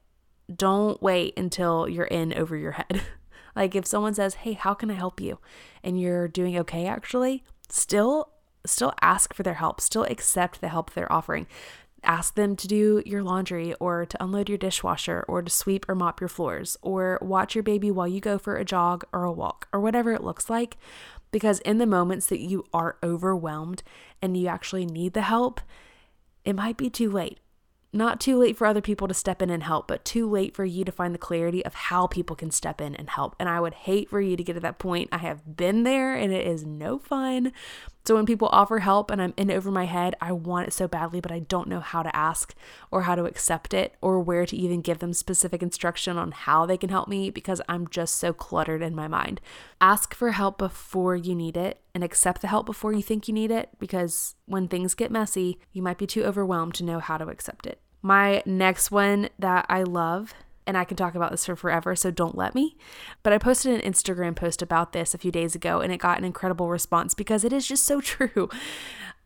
Don't 0.54 1.02
wait 1.02 1.38
until 1.38 1.90
you're 1.90 2.06
in 2.06 2.34
over 2.34 2.56
your 2.56 2.72
head 2.72 3.02
Like 3.60 3.76
if 3.76 3.86
someone 3.86 4.14
says, 4.14 4.36
"Hey, 4.36 4.54
how 4.54 4.74
can 4.74 4.90
I 4.90 4.94
help 4.94 5.20
you?" 5.20 5.38
and 5.84 6.00
you're 6.00 6.30
doing 6.30 6.58
okay 6.60 6.88
actually, 6.88 7.44
still 7.68 8.32
still 8.66 8.94
ask 9.02 9.34
for 9.34 9.44
their 9.44 9.56
help. 9.56 9.82
Still 9.82 10.06
accept 10.06 10.62
the 10.62 10.70
help 10.70 10.92
they're 10.92 11.12
offering. 11.12 11.46
Ask 12.04 12.36
them 12.36 12.56
to 12.56 12.68
do 12.68 13.04
your 13.06 13.22
laundry 13.22 13.74
or 13.76 14.06
to 14.06 14.24
unload 14.24 14.48
your 14.48 14.58
dishwasher 14.58 15.26
or 15.28 15.42
to 15.42 15.52
sweep 15.52 15.90
or 15.90 15.96
mop 15.96 16.22
your 16.22 16.30
floors 16.30 16.78
or 16.82 17.20
watch 17.22 17.54
your 17.54 17.64
baby 17.64 17.92
while 17.92 18.08
you 18.08 18.22
go 18.22 18.38
for 18.38 18.56
a 18.56 18.64
jog 18.64 19.04
or 19.12 19.26
a 19.26 19.32
walk 19.32 19.68
or 19.74 19.82
whatever 19.82 20.14
it 20.14 20.24
looks 20.24 20.50
like. 20.50 20.78
Because 21.32 21.60
in 21.60 21.78
the 21.78 21.86
moments 21.86 22.28
that 22.28 22.40
you 22.40 22.64
are 22.74 22.98
overwhelmed 23.04 23.84
and 24.22 24.38
you 24.38 24.48
actually 24.48 24.86
need 24.86 25.14
the 25.14 25.24
help, 25.24 25.60
it 26.46 26.54
might 26.54 26.78
be 26.78 26.90
too 26.90 27.12
late. 27.12 27.40
Not 27.92 28.20
too 28.20 28.38
late 28.38 28.56
for 28.56 28.68
other 28.68 28.82
people 28.82 29.08
to 29.08 29.16
step 29.16 29.42
in 29.42 29.50
and 29.50 29.64
help, 29.64 29.88
but 29.88 30.06
too 30.06 30.30
late 30.30 30.56
for 30.56 30.64
you 30.64 30.86
to 30.86 30.92
find 30.92 31.14
the 31.14 31.20
clarity 31.20 31.66
of 31.66 31.74
how 31.74 32.06
people 32.06 32.36
can 32.36 32.52
step 32.52 32.80
in 32.80 32.96
and 32.96 33.10
help. 33.10 33.36
And 33.40 33.50
I 33.50 33.60
would 33.60 33.74
hate 33.74 34.10
for 34.10 34.22
you 34.22 34.38
to 34.38 34.44
get 34.44 34.54
to 34.54 34.60
that 34.60 34.78
point. 34.78 35.10
I 35.12 35.18
have 35.18 35.58
been 35.58 35.84
there 35.84 36.14
and 36.14 36.32
it 36.32 36.46
is 36.46 36.64
no 36.64 37.00
fun. 37.00 37.52
So 38.10 38.16
when 38.16 38.26
people 38.26 38.50
offer 38.52 38.80
help 38.80 39.12
and 39.12 39.22
I'm 39.22 39.36
in 39.38 39.52
over 39.52 39.70
my 39.70 39.86
head, 39.86 40.16
I 40.20 40.32
want 40.32 40.68
it 40.68 40.74
so 40.74 40.88
badly, 40.88 41.22
but 41.22 41.32
I 41.32 41.42
don't 41.42 41.68
know 41.68 41.80
how 41.80 42.02
to 42.02 42.16
ask 42.16 42.56
or 42.90 43.04
how 43.04 43.14
to 43.14 43.26
accept 43.26 43.72
it 43.72 43.94
or 44.02 44.20
where 44.20 44.48
to 44.48 44.58
even 44.58 44.82
give 44.82 44.98
them 44.98 45.14
specific 45.14 45.62
instruction 45.62 46.18
on 46.18 46.32
how 46.32 46.66
they 46.66 46.76
can 46.76 46.90
help 46.90 47.08
me 47.08 47.30
because 47.30 47.62
I'm 47.70 47.88
just 47.88 48.16
so 48.16 48.34
cluttered 48.34 48.82
in 48.82 48.96
my 48.96 49.08
mind. 49.08 49.42
Ask 49.80 50.16
for 50.16 50.32
help 50.32 50.58
before 50.58 51.16
you 51.16 51.36
need 51.36 51.56
it 51.56 51.82
and 51.94 52.04
accept 52.04 52.42
the 52.42 52.48
help 52.48 52.66
before 52.66 52.94
you 52.94 53.04
think 53.04 53.28
you 53.28 53.34
need 53.36 53.52
it 53.52 53.70
because 53.78 54.34
when 54.48 54.68
things 54.68 54.96
get 54.96 55.12
messy, 55.12 55.60
you 55.72 55.84
might 55.84 56.00
be 56.00 56.08
too 56.08 56.24
overwhelmed 56.24 56.74
to 56.74 56.84
know 56.84 56.98
how 56.98 57.20
to 57.20 57.28
accept 57.28 57.68
it. 57.68 57.80
My 58.02 58.42
next 58.44 58.90
one 58.90 59.30
that 59.38 59.68
I 59.70 59.84
love 59.84 60.34
and 60.66 60.78
I 60.78 60.84
can 60.84 60.98
talk 60.98 61.16
about 61.16 61.32
this 61.32 61.46
for 61.46 61.56
forever, 61.56 61.96
so 61.96 62.12
don't 62.12 62.38
let 62.38 62.54
me. 62.54 62.78
But 63.24 63.34
I 63.34 63.38
posted 63.38 63.74
an 63.74 63.92
Instagram 63.92 64.36
post 64.36 64.62
about 64.62 64.94
this 64.94 65.14
a 65.14 65.18
few 65.18 65.32
days 65.32 65.56
ago 65.56 65.82
and 65.82 65.92
it 65.92 65.98
got 65.98 66.18
an 66.18 66.26
incredible 66.26 66.70
response 66.70 67.14
because 67.14 67.44
it 67.44 67.54
is 67.54 67.68
just 67.68 67.86
so 67.86 68.02
true. 68.02 68.50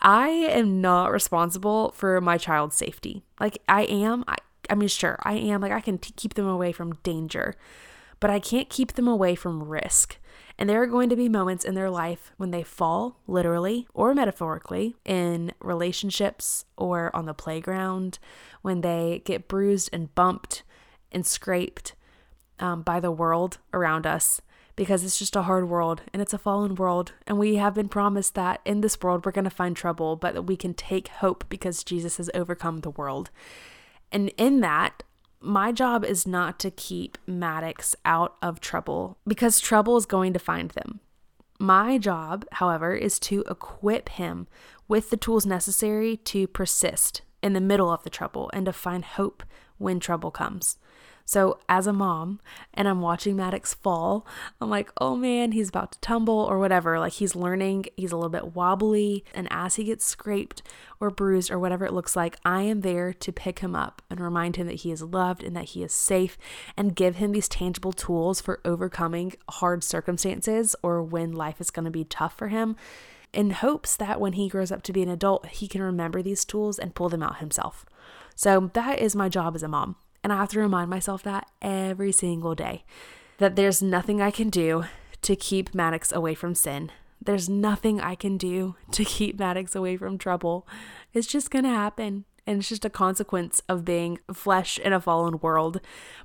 I 0.02 0.30
am 0.30 0.82
not 0.82 1.12
responsible 1.12 1.92
for 1.92 2.20
my 2.20 2.38
child's 2.38 2.76
safety. 2.76 3.24
Like, 3.40 3.60
I 3.70 3.84
am, 3.84 4.26
I, 4.28 4.38
I 4.70 4.76
mean, 4.76 4.90
sure, 4.90 5.18
I 5.24 5.34
am. 5.34 5.62
Like, 5.62 5.72
I 5.72 5.82
can 5.82 5.98
t- 5.98 6.14
keep 6.16 6.34
them 6.34 6.48
away 6.48 6.72
from 6.72 6.96
danger, 7.04 7.56
but 8.20 8.30
I 8.30 8.40
can't 8.40 8.70
keep 8.70 8.94
them 8.94 9.08
away 9.08 9.36
from 9.36 9.64
risk. 9.64 10.18
And 10.58 10.70
there 10.70 10.82
are 10.82 10.88
going 10.88 11.10
to 11.10 11.16
be 11.16 11.30
moments 11.30 11.66
in 11.66 11.74
their 11.74 11.90
life 11.90 12.32
when 12.38 12.52
they 12.52 12.64
fall, 12.64 13.20
literally 13.28 13.88
or 13.94 14.14
metaphorically, 14.14 14.96
in 15.04 15.52
relationships 15.60 16.66
or 16.78 17.16
on 17.16 17.26
the 17.26 17.34
playground, 17.34 18.20
when 18.62 18.82
they 18.82 19.24
get 19.26 19.48
bruised 19.48 19.90
and 19.92 20.14
bumped 20.16 20.64
and 21.14 21.26
scraped 21.26 21.96
um, 22.60 22.82
by 22.82 23.00
the 23.00 23.12
world 23.12 23.58
around 23.74 24.06
us 24.06 24.42
because 24.76 25.04
it's 25.04 25.20
just 25.20 25.36
a 25.36 25.44
hard 25.44 25.70
world 25.70 26.02
and 26.12 26.22
it's 26.22 26.34
a 26.34 26.38
fallen 26.38 26.76
world. 26.76 27.14
And 27.28 27.38
we 27.38 27.56
have 27.56 27.76
been 27.76 27.90
promised 27.90 28.36
that 28.36 28.62
in 28.66 28.82
this 28.82 29.00
world 29.02 29.26
we're 29.26 29.32
going 29.32 29.44
to 29.44 29.50
find 29.50 29.76
trouble, 29.76 30.16
but 30.16 30.34
that 30.34 30.44
we 30.44 30.58
can 30.58 30.74
take 30.74 31.08
hope 31.10 31.46
because 31.50 31.84
Jesus 31.84 32.18
has 32.18 32.30
overcome 32.34 32.80
the 32.80 32.90
world. 32.90 33.30
And 34.12 34.32
in 34.38 34.62
that, 34.62 35.04
my 35.40 35.72
job 35.72 36.06
is 36.06 36.26
not 36.26 36.60
to 36.60 36.72
keep 36.72 37.18
Maddox 37.28 37.96
out 38.06 38.36
of 38.42 38.60
trouble 38.60 39.18
because 39.28 39.60
trouble 39.60 39.98
is 39.98 40.06
going 40.06 40.34
to 40.34 40.40
find 40.40 40.72
them. 40.72 41.02
My 41.60 41.98
job, 41.98 42.46
however, 42.54 42.96
is 42.96 43.20
to 43.20 43.44
equip 43.50 44.10
him 44.10 44.48
with 44.88 45.10
the 45.10 45.18
tools 45.18 45.46
necessary 45.46 46.18
to 46.18 46.48
persist 46.48 47.22
in 47.42 47.54
the 47.54 47.62
middle 47.62 47.92
of 47.92 48.04
the 48.04 48.10
trouble 48.10 48.50
and 48.54 48.66
to 48.66 48.74
find 48.74 49.04
hope 49.04 49.44
when 49.78 50.00
trouble 50.00 50.32
comes. 50.32 50.78
So, 51.26 51.60
as 51.70 51.88
a 51.88 51.94
mom, 51.94 52.42
and 52.74 52.88
I'm 52.88 53.00
watching 53.00 53.38
Maddox 53.38 53.74
fall, 53.74 54.28
I'm 54.60 54.70
like, 54.70 54.92
oh 55.00 55.16
man, 55.16 55.54
he's 55.54 55.70
about 55.70 55.94
to 55.94 56.00
tumble 56.00 56.38
or 56.38 56.60
whatever. 56.60 57.00
Like, 57.00 57.14
he's 57.14 57.36
learning, 57.36 57.86
he's 57.96 58.12
a 58.12 58.18
little 58.18 58.30
bit 58.30 58.56
wobbly. 58.56 59.24
And 59.34 59.48
as 59.50 59.76
he 59.76 59.86
gets 59.86 60.06
scraped 60.06 60.62
or 61.00 61.10
bruised 61.10 61.50
or 61.50 61.60
whatever 61.60 61.86
it 61.86 61.94
looks 61.94 62.16
like, 62.16 62.38
I 62.44 62.64
am 62.64 62.82
there 62.82 63.14
to 63.14 63.32
pick 63.32 63.60
him 63.60 63.74
up 63.76 64.02
and 64.10 64.20
remind 64.20 64.58
him 64.58 64.68
that 64.68 64.82
he 64.82 64.92
is 64.92 65.02
loved 65.02 65.44
and 65.44 65.56
that 65.56 65.70
he 65.70 65.84
is 65.84 65.94
safe 65.94 66.38
and 66.76 66.96
give 66.96 67.16
him 67.16 67.32
these 67.32 67.48
tangible 67.48 67.94
tools 67.94 68.42
for 68.42 68.60
overcoming 68.66 69.34
hard 69.50 69.84
circumstances 69.84 70.76
or 70.84 71.02
when 71.02 71.32
life 71.32 71.62
is 71.62 71.72
going 71.72 71.86
to 71.86 71.92
be 71.92 72.04
tough 72.04 72.38
for 72.38 72.50
him 72.50 72.76
in 73.34 73.50
hopes 73.50 73.96
that 73.96 74.22
when 74.22 74.34
he 74.34 74.48
grows 74.48 74.72
up 74.72 74.84
to 74.84 74.94
be 74.94 75.02
an 75.02 75.10
adult, 75.10 75.48
he 75.48 75.68
can 75.68 75.82
remember 75.82 76.22
these 76.22 76.46
tools 76.46 76.78
and 76.78 76.96
pull 76.96 77.10
them 77.10 77.24
out 77.24 77.40
himself. 77.40 77.86
So, 78.36 78.72
that 78.74 79.00
is 79.00 79.16
my 79.16 79.30
job 79.30 79.56
as 79.56 79.64
a 79.64 79.68
mom. 79.68 79.96
And 80.24 80.32
I 80.32 80.38
have 80.38 80.50
to 80.50 80.60
remind 80.60 80.90
myself 80.90 81.22
that 81.24 81.50
every 81.62 82.12
single 82.12 82.56
day 82.56 82.86
that 83.40 83.56
there's 83.56 83.82
nothing 83.82 84.22
I 84.22 84.32
can 84.32 84.50
do 84.50 84.86
to 85.22 85.36
keep 85.36 85.76
Maddox 85.76 86.12
away 86.12 86.34
from 86.34 86.56
sin. 86.56 86.92
There's 87.22 87.50
nothing 87.50 88.00
I 88.00 88.16
can 88.16 88.38
do 88.38 88.76
to 88.92 89.04
keep 89.04 89.40
Maddox 89.40 89.76
away 89.76 89.98
from 89.98 90.18
trouble. 90.18 90.68
It's 91.14 91.28
just 91.28 91.52
going 91.52 91.64
to 91.64 91.70
happen. 91.70 92.26
And 92.46 92.60
it's 92.60 92.68
just 92.68 92.84
a 92.84 92.90
consequence 92.90 93.62
of 93.70 93.86
being 93.86 94.20
flesh 94.34 94.78
in 94.78 94.92
a 94.92 95.00
fallen 95.00 95.40
world. 95.40 95.80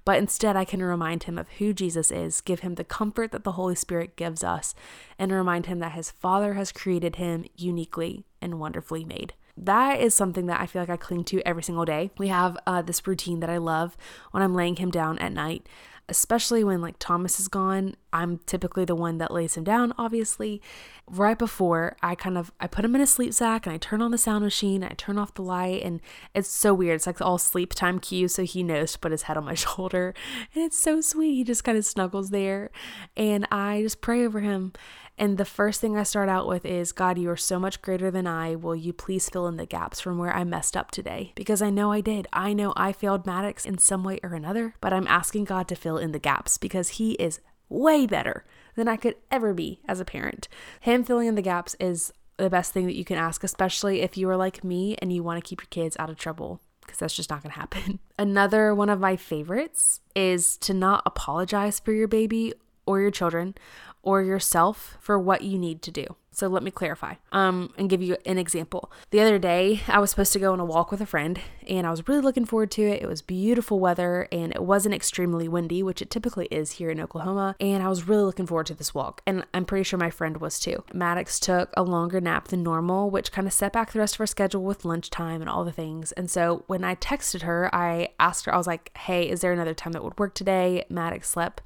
But 0.05 0.19
instead, 0.19 0.57
I 0.57 0.65
can 0.65 0.83
remind 0.83 1.25
him 1.25 1.39
of 1.39 1.49
who 1.59 1.73
Jesus 1.73 2.11
is, 2.11 2.41
give 2.41 2.61
him 2.61 2.75
the 2.75 2.83
comfort 2.83 3.31
that 3.31 3.45
the 3.45 3.53
Holy 3.53 3.77
Spirit 3.77 4.17
gives 4.17 4.43
us, 4.43 4.75
and 5.17 5.31
remind 5.31 5.67
him 5.67 5.79
that 5.79 5.93
his 5.93 6.11
Father 6.11 6.55
has 6.55 6.73
created 6.73 7.17
him 7.17 7.45
uniquely 7.57 8.25
and 8.43 8.59
wonderfully 8.59 9.05
made 9.05 9.35
that 9.65 10.01
is 10.01 10.15
something 10.15 10.47
that 10.47 10.61
I 10.61 10.67
feel 10.67 10.83
like 10.83 10.91
I 10.91 10.97
cling 10.97 11.25
to 11.25 11.41
every 11.47 11.63
single 11.63 11.85
day. 11.85 12.11
We 12.19 12.29
have 12.29 12.57
uh, 12.67 12.83
this 12.83 13.07
routine 13.07 13.41
that 13.41 13.51
I 13.51 13.59
love 13.59 13.97
when 14.31 14.43
I'm 14.43 14.55
laying 14.55 14.77
him 14.77 14.91
down 14.91 15.19
at 15.19 15.33
night, 15.33 15.67
especially 16.09 16.63
when 16.63 16.81
like 16.81 16.97
Thomas 16.99 17.41
is 17.41 17.49
gone. 17.49 17.95
I'm 18.13 18.39
typically 18.47 18.85
the 18.85 18.95
one 18.95 19.19
that 19.19 19.31
lays 19.31 19.57
him 19.57 19.65
down, 19.65 19.93
obviously. 19.99 20.63
Right 21.07 21.39
before 21.39 21.97
I 22.03 22.15
kind 22.15 22.39
of 22.39 22.53
I 22.61 22.67
put 22.67 22.85
him 22.85 22.95
in 22.95 23.01
a 23.01 23.07
sleep 23.07 23.35
sack 23.35 23.67
and 23.67 23.75
I 23.75 23.79
turn 23.79 24.01
on 24.01 24.11
the 24.11 24.19
sound 24.19 24.45
machine, 24.45 24.85
I 24.85 24.91
turn 24.91 25.19
off 25.19 25.35
the 25.35 25.43
light, 25.43 25.83
and 25.83 26.01
it's 26.35 26.49
so 26.49 26.73
weird. 26.73 26.97
It's 26.97 27.07
like 27.07 27.21
all 27.21 27.39
sleep 27.39 27.75
time 27.75 27.99
cues, 27.99 28.35
so 28.35 28.45
he 28.45 28.63
knows 28.63 28.93
to 28.93 28.99
put 28.99 29.13
his 29.13 29.23
head 29.23 29.37
on 29.37 29.45
my 29.45 29.55
shoulder. 29.55 30.15
And 30.55 30.65
it's 30.65 30.79
so 30.79 31.01
sweet. 31.01 31.35
He 31.35 31.45
just 31.45 31.65
kind 31.65 31.77
of 31.77 31.85
snuggles 31.85 32.31
there. 32.31 32.71
And 33.17 33.47
I 33.51 33.83
just 33.83 34.01
pray 34.01 34.25
over 34.25 34.41
him. 34.41 34.73
And 35.19 35.37
the 35.37 35.45
first 35.45 35.81
thing 35.81 35.97
I 35.97 36.05
start 36.05 36.29
out 36.29 36.47
with 36.47 36.65
is 36.65 36.93
God, 36.93 37.19
you 37.19 37.29
are 37.29 37.37
so 37.37 37.59
much 37.59 37.83
greater 37.83 38.09
than 38.09 38.27
I. 38.27 38.55
Will 38.55 38.77
you 38.77 38.93
please 38.93 39.29
fill 39.29 39.49
in 39.49 39.57
the 39.57 39.67
gaps 39.67 40.01
from 40.01 40.17
where 40.17 40.33
I 40.33 40.45
messed 40.45 40.77
up 40.77 40.93
today? 40.93 41.33
Because 41.35 41.61
I 41.61 41.71
know 41.71 41.91
I 41.91 42.01
did. 42.01 42.29
I 42.33 42.53
know 42.53 42.73
I 42.77 42.93
failed 42.93 43.27
Maddox 43.27 43.67
in 43.67 43.79
some 43.79 44.05
way 44.05 44.21
or 44.23 44.35
another, 44.35 44.75
but 44.81 44.93
I'm 44.93 45.09
asking 45.09 45.45
God 45.45 45.67
to 45.69 45.75
fill 45.75 45.99
in 45.99 46.13
the 46.13 46.21
gaps 46.21 46.57
because 46.57 46.91
He 46.91 47.13
is 47.15 47.41
way 47.69 48.07
better 48.07 48.45
than 48.77 48.87
I 48.87 48.97
could 48.97 49.17
ever 49.31 49.53
be 49.53 49.81
as 49.89 49.99
a 49.99 50.05
parent. 50.05 50.47
Him 50.81 51.03
filling 51.03 51.27
in 51.27 51.35
the 51.35 51.43
gaps 51.43 51.75
is 51.81 52.13
the 52.37 52.49
best 52.49 52.73
thing 52.73 52.87
that 52.87 52.95
you 52.95 53.05
can 53.05 53.19
ask, 53.19 53.43
especially 53.43 54.03
if 54.03 54.17
you 54.17 54.31
are 54.31 54.37
like 54.37 54.63
me 54.63 54.97
and 55.03 55.13
you 55.13 55.25
want 55.25 55.43
to 55.43 55.47
keep 55.47 55.61
your 55.61 55.69
kids 55.71 55.97
out 55.99 56.11
of 56.11 56.17
trouble 56.17 56.61
because 56.81 56.99
that's 56.99 57.17
just 57.17 57.29
not 57.29 57.43
going 57.43 57.53
to 57.53 57.59
happen. 57.59 57.99
Another 58.19 58.73
one 58.73 58.89
of 58.89 59.01
my 59.01 59.17
favorites 59.17 60.01
is 60.15 60.57
to 60.59 60.73
not 60.73 61.03
apologize 61.05 61.81
for 61.81 61.93
your 61.93 62.09
baby 62.09 62.55
or 62.87 63.01
your 63.01 63.11
children 63.11 63.55
or 64.03 64.23
yourself 64.23 64.97
for 65.01 65.19
what 65.19 65.43
you 65.43 65.59
need 65.59 65.83
to 65.83 65.91
do. 65.91 66.17
So 66.39 66.47
let 66.47 66.63
me 66.63 66.71
clarify 66.71 67.15
um, 67.33 67.75
and 67.77 67.91
give 67.91 68.01
you 68.01 68.17
an 68.25 68.39
example. 68.39 68.93
The 69.11 69.19
other 69.19 69.41
day, 69.41 69.81
I 69.89 69.99
was 69.99 70.11
supposed 70.11 70.33
to 70.35 70.39
go 70.39 70.53
on 70.53 70.61
a 70.61 70.65
walk 70.65 70.93
with 70.93 71.01
a 71.01 71.07
friend, 71.07 71.41
and 71.67 71.85
I 71.85 71.91
was 71.91 72.07
really 72.07 72.21
looking 72.21 72.45
forward 72.45 72.71
to 72.73 72.83
it. 72.83 73.03
It 73.03 73.09
was 73.09 73.23
beautiful 73.23 73.81
weather, 73.81 74.29
and 74.31 74.55
it 74.55 74.63
wasn't 74.63 74.95
extremely 74.95 75.49
windy, 75.49 75.83
which 75.83 76.01
it 76.01 76.11
typically 76.11 76.47
is 76.53 76.73
here 76.73 76.91
in 76.91 77.01
Oklahoma. 77.01 77.57
And 77.59 77.83
I 77.83 77.89
was 77.89 78.07
really 78.07 78.23
looking 78.23 78.47
forward 78.47 78.67
to 78.67 78.75
this 78.75 78.95
walk, 78.95 79.21
and 79.27 79.45
I'm 79.53 79.65
pretty 79.65 79.83
sure 79.83 79.99
my 79.99 80.11
friend 80.11 80.37
was 80.37 80.61
too. 80.61 80.85
Maddox 80.95 81.41
took 81.41 81.71
a 81.77 81.83
longer 81.83 82.21
nap 82.21 82.47
than 82.47 82.63
normal, 82.63 83.11
which 83.11 83.33
kind 83.33 83.49
of 83.49 83.53
set 83.53 83.73
back 83.73 83.91
the 83.91 83.99
rest 83.99 84.15
of 84.15 84.21
our 84.21 84.27
schedule 84.27 84.63
with 84.63 84.85
lunchtime 84.85 85.41
and 85.41 85.51
all 85.51 85.65
the 85.65 85.73
things. 85.73 86.13
And 86.13 86.31
so 86.31 86.63
when 86.69 86.85
I 86.85 86.95
texted 86.95 87.43
her, 87.43 87.69
I 87.75 88.11
asked 88.21 88.45
her, 88.45 88.55
I 88.55 88.59
was 88.59 88.69
like, 88.69 88.97
hey, 88.97 89.29
is 89.29 89.41
there 89.41 89.53
another 89.53 89.75
time 89.75 89.91
that 89.91 90.05
would 90.05 90.17
work 90.21 90.35
today? 90.35 90.85
Maddox 90.89 91.29
slept 91.29 91.63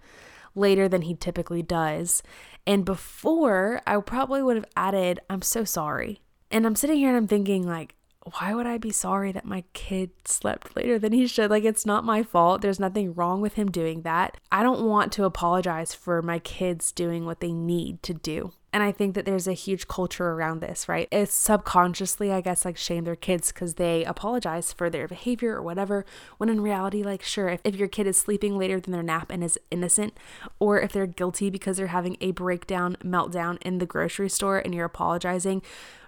later 0.55 0.89
than 0.89 1.03
he 1.03 1.15
typically 1.15 1.63
does. 1.63 2.23
And 2.67 2.85
before, 2.85 3.81
I 3.87 3.97
probably 4.01 4.43
would 4.43 4.57
have 4.57 4.69
added, 4.77 5.21
I'm 5.29 5.43
so 5.43 5.65
sorry. 5.65 6.21
And 6.51 6.67
I'm 6.67 6.77
sitting 6.77 6.99
here 6.99 7.09
and 7.09 7.17
I'm 7.17 7.27
thinking, 7.27 7.67
like, 7.67 7.95
why 8.39 8.55
would 8.55 8.67
I 8.67 8.79
be 8.79 8.93
sorry 8.93 9.33
that 9.33 9.45
my 9.45 9.65
kid 9.73 10.11
slept 10.25 10.77
later 10.77 10.99
than 10.99 11.13
he 11.13 11.27
should? 11.27 11.51
Like, 11.51 11.65
it's 11.65 11.87
not 11.87 12.05
my 12.05 12.23
fault. 12.23 12.61
There's 12.61 12.79
nothing 12.79 13.15
wrong 13.15 13.41
with 13.41 13.55
him 13.55 13.71
doing 13.71 14.03
that. 14.03 14.37
I 14.53 14.63
don't 14.63 14.87
want 14.87 15.13
to 15.13 15.25
apologize 15.25 15.95
for 15.95 16.23
my 16.23 16.39
kids 16.39 16.93
doing 16.93 17.25
what 17.25 17.41
they 17.41 17.53
need 17.53 18.03
to 18.05 18.15
do. 18.15 18.53
And 18.73 18.83
I 18.83 18.91
think 18.91 19.15
that 19.15 19.27
there's 19.27 19.47
a 19.47 19.53
huge 19.53 19.87
culture 19.87 20.31
around 20.31 20.61
this, 20.61 20.89
right? 20.89 21.07
It's 21.13 21.35
subconsciously, 21.35 22.33
I 22.33 22.41
guess, 22.41 22.65
like 22.65 22.79
shame 22.79 23.05
their 23.05 23.17
kids 23.17 23.53
because 23.53 23.75
they 23.75 24.03
apologize 24.05 24.73
for 24.73 24.89
their 24.89 25.07
behavior 25.07 25.57
or 25.57 25.63
whatever. 25.63 26.07
When 26.39 26.49
in 26.49 26.63
reality, 26.63 27.03
like, 27.03 27.23
sure, 27.23 27.49
if, 27.49 27.61
if 27.65 27.77
your 27.77 27.89
kid 27.89 28.07
is 28.07 28.17
sleeping 28.17 28.57
later 28.57 28.81
than 28.81 28.93
their 28.93 29.03
nap 29.03 29.31
and 29.31 29.45
is 29.45 29.59
innocent, 29.71 30.17
or 30.59 30.81
if 30.81 30.93
they're 30.93 31.07
guilty 31.07 31.51
because 31.51 31.77
they're 31.77 31.89
having 31.89 32.17
a 32.23 32.31
breakdown, 32.31 32.97
meltdown 33.05 33.61
in 33.61 33.77
the 33.77 33.87
grocery 33.87 34.31
store 34.31 34.59
and 34.59 34.75
you're 34.75 34.87
apologizing, 34.87 35.61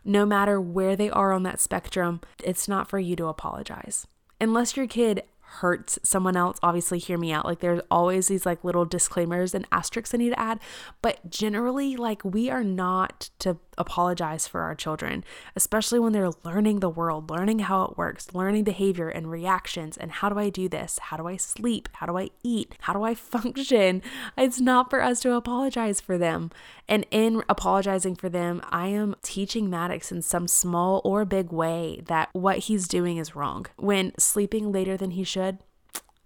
no 0.03 0.25
matter 0.25 0.59
where 0.59 0.97
they 0.97 1.11
are 1.11 1.33
on 1.33 1.43
that 1.43 1.61
spectrum, 1.61 2.23
it's 2.43 2.67
not 2.67 2.89
for 2.89 2.99
you 2.99 3.15
to 3.17 3.27
apologize. 3.27 4.07
Unless 4.41 4.77
your 4.77 4.87
kid 4.87 5.23
hurts 5.61 5.99
someone 6.03 6.37
else, 6.37 6.59
obviously 6.63 6.99
hear 6.99 7.19
me 7.19 7.33
out. 7.33 7.45
Like 7.45 7.61
there's 7.61 7.81
always 7.91 8.29
these 8.29 8.45
like 8.45 8.65
little 8.65 8.85
disclaimers 8.85 9.55
and 9.55 9.67
asterisks 9.71 10.15
I 10.15 10.19
need 10.19 10.31
to 10.31 10.39
add, 10.41 10.59
but 11.03 11.31
generally 11.31 11.97
like 11.97 12.25
we 12.25 12.51
are 12.51 12.65
not 12.65 13.31
to 13.41 13.59
apologize 13.79 14.47
for 14.47 14.63
our 14.63 14.75
children, 14.75 15.25
especially 15.57 15.99
when 15.99 16.13
they're 16.13 16.31
learning 16.45 16.81
the 16.81 16.89
world, 16.89 17.31
learning 17.31 17.61
how 17.61 17.85
it 17.85 17.97
works, 17.99 18.35
learning 18.35 18.65
behavior 18.65 19.09
and 19.09 19.31
reactions 19.31 19.97
and 19.97 20.11
how 20.11 20.29
do 20.29 20.39
I 20.39 20.49
do 20.51 20.69
this? 20.69 20.99
How 20.99 21.17
do 21.17 21.27
I 21.27 21.37
sleep? 21.37 21.89
How 21.95 22.07
do 22.07 22.19
I 22.19 22.31
eat? 22.43 22.75
How 22.81 22.93
do 22.93 23.03
I 23.03 23.15
function? 23.35 24.03
It's 24.37 24.61
not 24.61 24.91
for 24.91 25.03
us 25.03 25.21
to 25.21 25.35
apologize 25.35 26.01
for 26.01 26.19
them. 26.19 26.51
And 26.89 27.07
in 27.11 27.43
apologizing 27.49 28.17
for 28.17 28.29
them, 28.29 28.63
I 28.71 28.89
am 28.89 29.17
teaching 29.23 29.71
Maddox 29.71 30.13
in 30.13 30.23
some 30.23 30.49
small 30.49 31.01
or 31.05 31.25
big 31.25 31.51
way 31.53 32.03
that 32.07 32.29
what 32.33 32.59
he's 32.59 32.89
doing 32.89 33.17
is 33.17 33.35
wrong. 33.35 33.67
When 33.77 34.13
sleeping 34.19 34.73
later 34.73 34.97
than 34.97 35.13
he 35.13 35.25
should, 35.25 35.59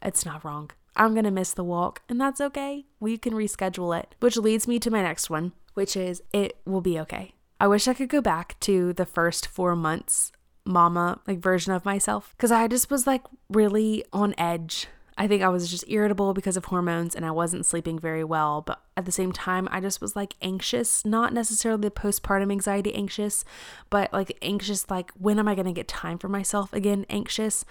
it's 0.03 0.25
not 0.25 0.45
wrong. 0.45 0.71
I'm 0.97 1.13
going 1.13 1.25
to 1.25 1.31
miss 1.31 1.53
the 1.53 1.65
walk, 1.65 2.03
and 2.09 2.21
that's 2.21 2.41
okay. 2.41 2.87
We 2.99 3.19
can 3.19 3.33
reschedule 3.33 3.99
it. 3.99 4.17
Which 4.19 4.37
leads 4.37 4.67
me 4.67 4.81
to 4.81 4.91
my 4.91 5.01
next 5.01 5.31
one, 5.31 5.53
which 5.75 5.97
is 5.97 6.23
it 6.33 6.59
will 6.67 6.81
be 6.81 6.99
okay. 6.99 7.35
I 7.61 7.67
wish 7.67 7.89
I 7.89 7.95
could 7.95 8.09
go 8.09 8.21
back 8.21 8.59
to 8.61 8.93
the 8.93 9.07
first 9.07 9.47
four 9.47 9.75
months 9.75 10.33
mama 10.65 11.19
like 11.27 11.39
version 11.39 11.73
of 11.73 11.85
myself 11.85 12.35
because 12.37 12.53
I 12.53 12.69
just 12.69 12.91
was 12.91 13.07
like 13.07 13.23
really 13.49 14.05
on 14.13 14.35
edge. 14.37 14.87
I 15.17 15.27
think 15.27 15.43
I 15.43 15.49
was 15.49 15.69
just 15.69 15.85
irritable 15.89 16.33
because 16.33 16.57
of 16.57 16.67
hormones 16.67 17.17
and 17.17 17.27
I 17.27 17.33
wasn't 17.33 17.67
sleeping 17.67 17.99
very 17.99 18.23
well. 18.23 18.63
But 18.63 18.81
at 18.97 19.05
the 19.05 19.11
same 19.11 19.33
time, 19.33 19.67
I 19.73 19.81
just 19.81 20.01
was 20.01 20.15
like 20.15 20.35
anxious, 20.41 21.05
not 21.05 21.33
necessarily 21.33 21.81
the 21.81 21.91
postpartum 21.91 22.53
anxiety 22.53 22.95
anxious, 22.95 23.45
but 23.91 24.13
like 24.13 24.39
anxious, 24.43 24.89
like 24.89 25.11
when 25.19 25.41
am 25.41 25.49
I 25.49 25.57
going 25.57 25.67
to 25.67 25.73
get 25.73 25.89
time 25.89 26.19
for 26.19 26.29
myself 26.29 26.73
again? 26.73 27.05
Anxious 27.11 27.65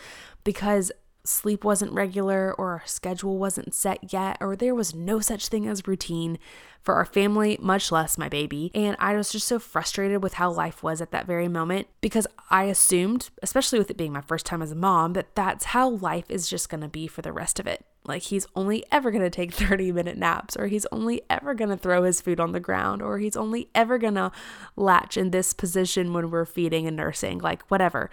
because 0.44 0.91
sleep 1.27 1.63
wasn't 1.63 1.91
regular 1.91 2.53
or 2.57 2.72
our 2.72 2.84
schedule 2.86 3.38
wasn't 3.38 3.74
set 3.74 4.13
yet 4.13 4.38
or 4.39 4.55
there 4.55 4.75
was 4.75 4.96
no 4.96 5.19
such 5.19 5.48
thing 5.48 5.67
as 5.67 5.88
routine 5.88 6.38
for 6.81 6.96
our 6.96 7.05
family, 7.05 7.57
much 7.62 7.91
less 7.91 8.17
my 8.17 8.29
baby. 8.29 8.72
And 8.74 8.96
I 9.00 9.15
was 9.15 9.31
just 9.31 9.48
so 9.48 9.60
frustrated 9.60 10.24
with 10.24 10.36
how 10.36 10.50
life 10.51 10.81
was 10.81 11.01
at 11.01 11.12
that 11.12 11.27
very 11.27 11.48
moment 11.48 11.88
because 12.00 12.27
I 12.50 12.63
assumed, 12.63 13.29
especially 13.43 13.77
with 13.77 13.91
it 13.91 13.98
being 13.98 14.13
my 14.13 14.22
first 14.22 14.46
time 14.46 14.62
as 14.62 14.72
a 14.72 14.75
mom, 14.75 15.13
that 15.13 15.36
that's 15.36 15.65
how 15.65 15.89
life 15.89 16.25
is 16.29 16.48
just 16.48 16.69
going 16.69 16.81
to 16.81 16.88
be 16.88 17.07
for 17.07 17.22
the 17.22 17.34
rest 17.34 17.60
of 17.60 17.67
it. 17.67 17.86
Like 18.07 18.23
he's 18.23 18.47
only 18.55 18.85
ever 18.91 19.11
going 19.11 19.23
to 19.23 19.29
take 19.29 19.53
30 19.53 19.91
minute 19.91 20.17
naps, 20.17 20.55
or 20.55 20.67
he's 20.67 20.85
only 20.91 21.21
ever 21.29 21.53
going 21.53 21.69
to 21.69 21.77
throw 21.77 22.03
his 22.03 22.21
food 22.21 22.39
on 22.39 22.51
the 22.51 22.59
ground, 22.59 23.01
or 23.01 23.19
he's 23.19 23.35
only 23.35 23.69
ever 23.75 23.97
going 23.97 24.15
to 24.15 24.31
latch 24.75 25.17
in 25.17 25.31
this 25.31 25.53
position 25.53 26.13
when 26.13 26.31
we're 26.31 26.45
feeding 26.45 26.87
and 26.87 26.95
nursing, 26.95 27.39
like 27.39 27.63
whatever. 27.69 28.09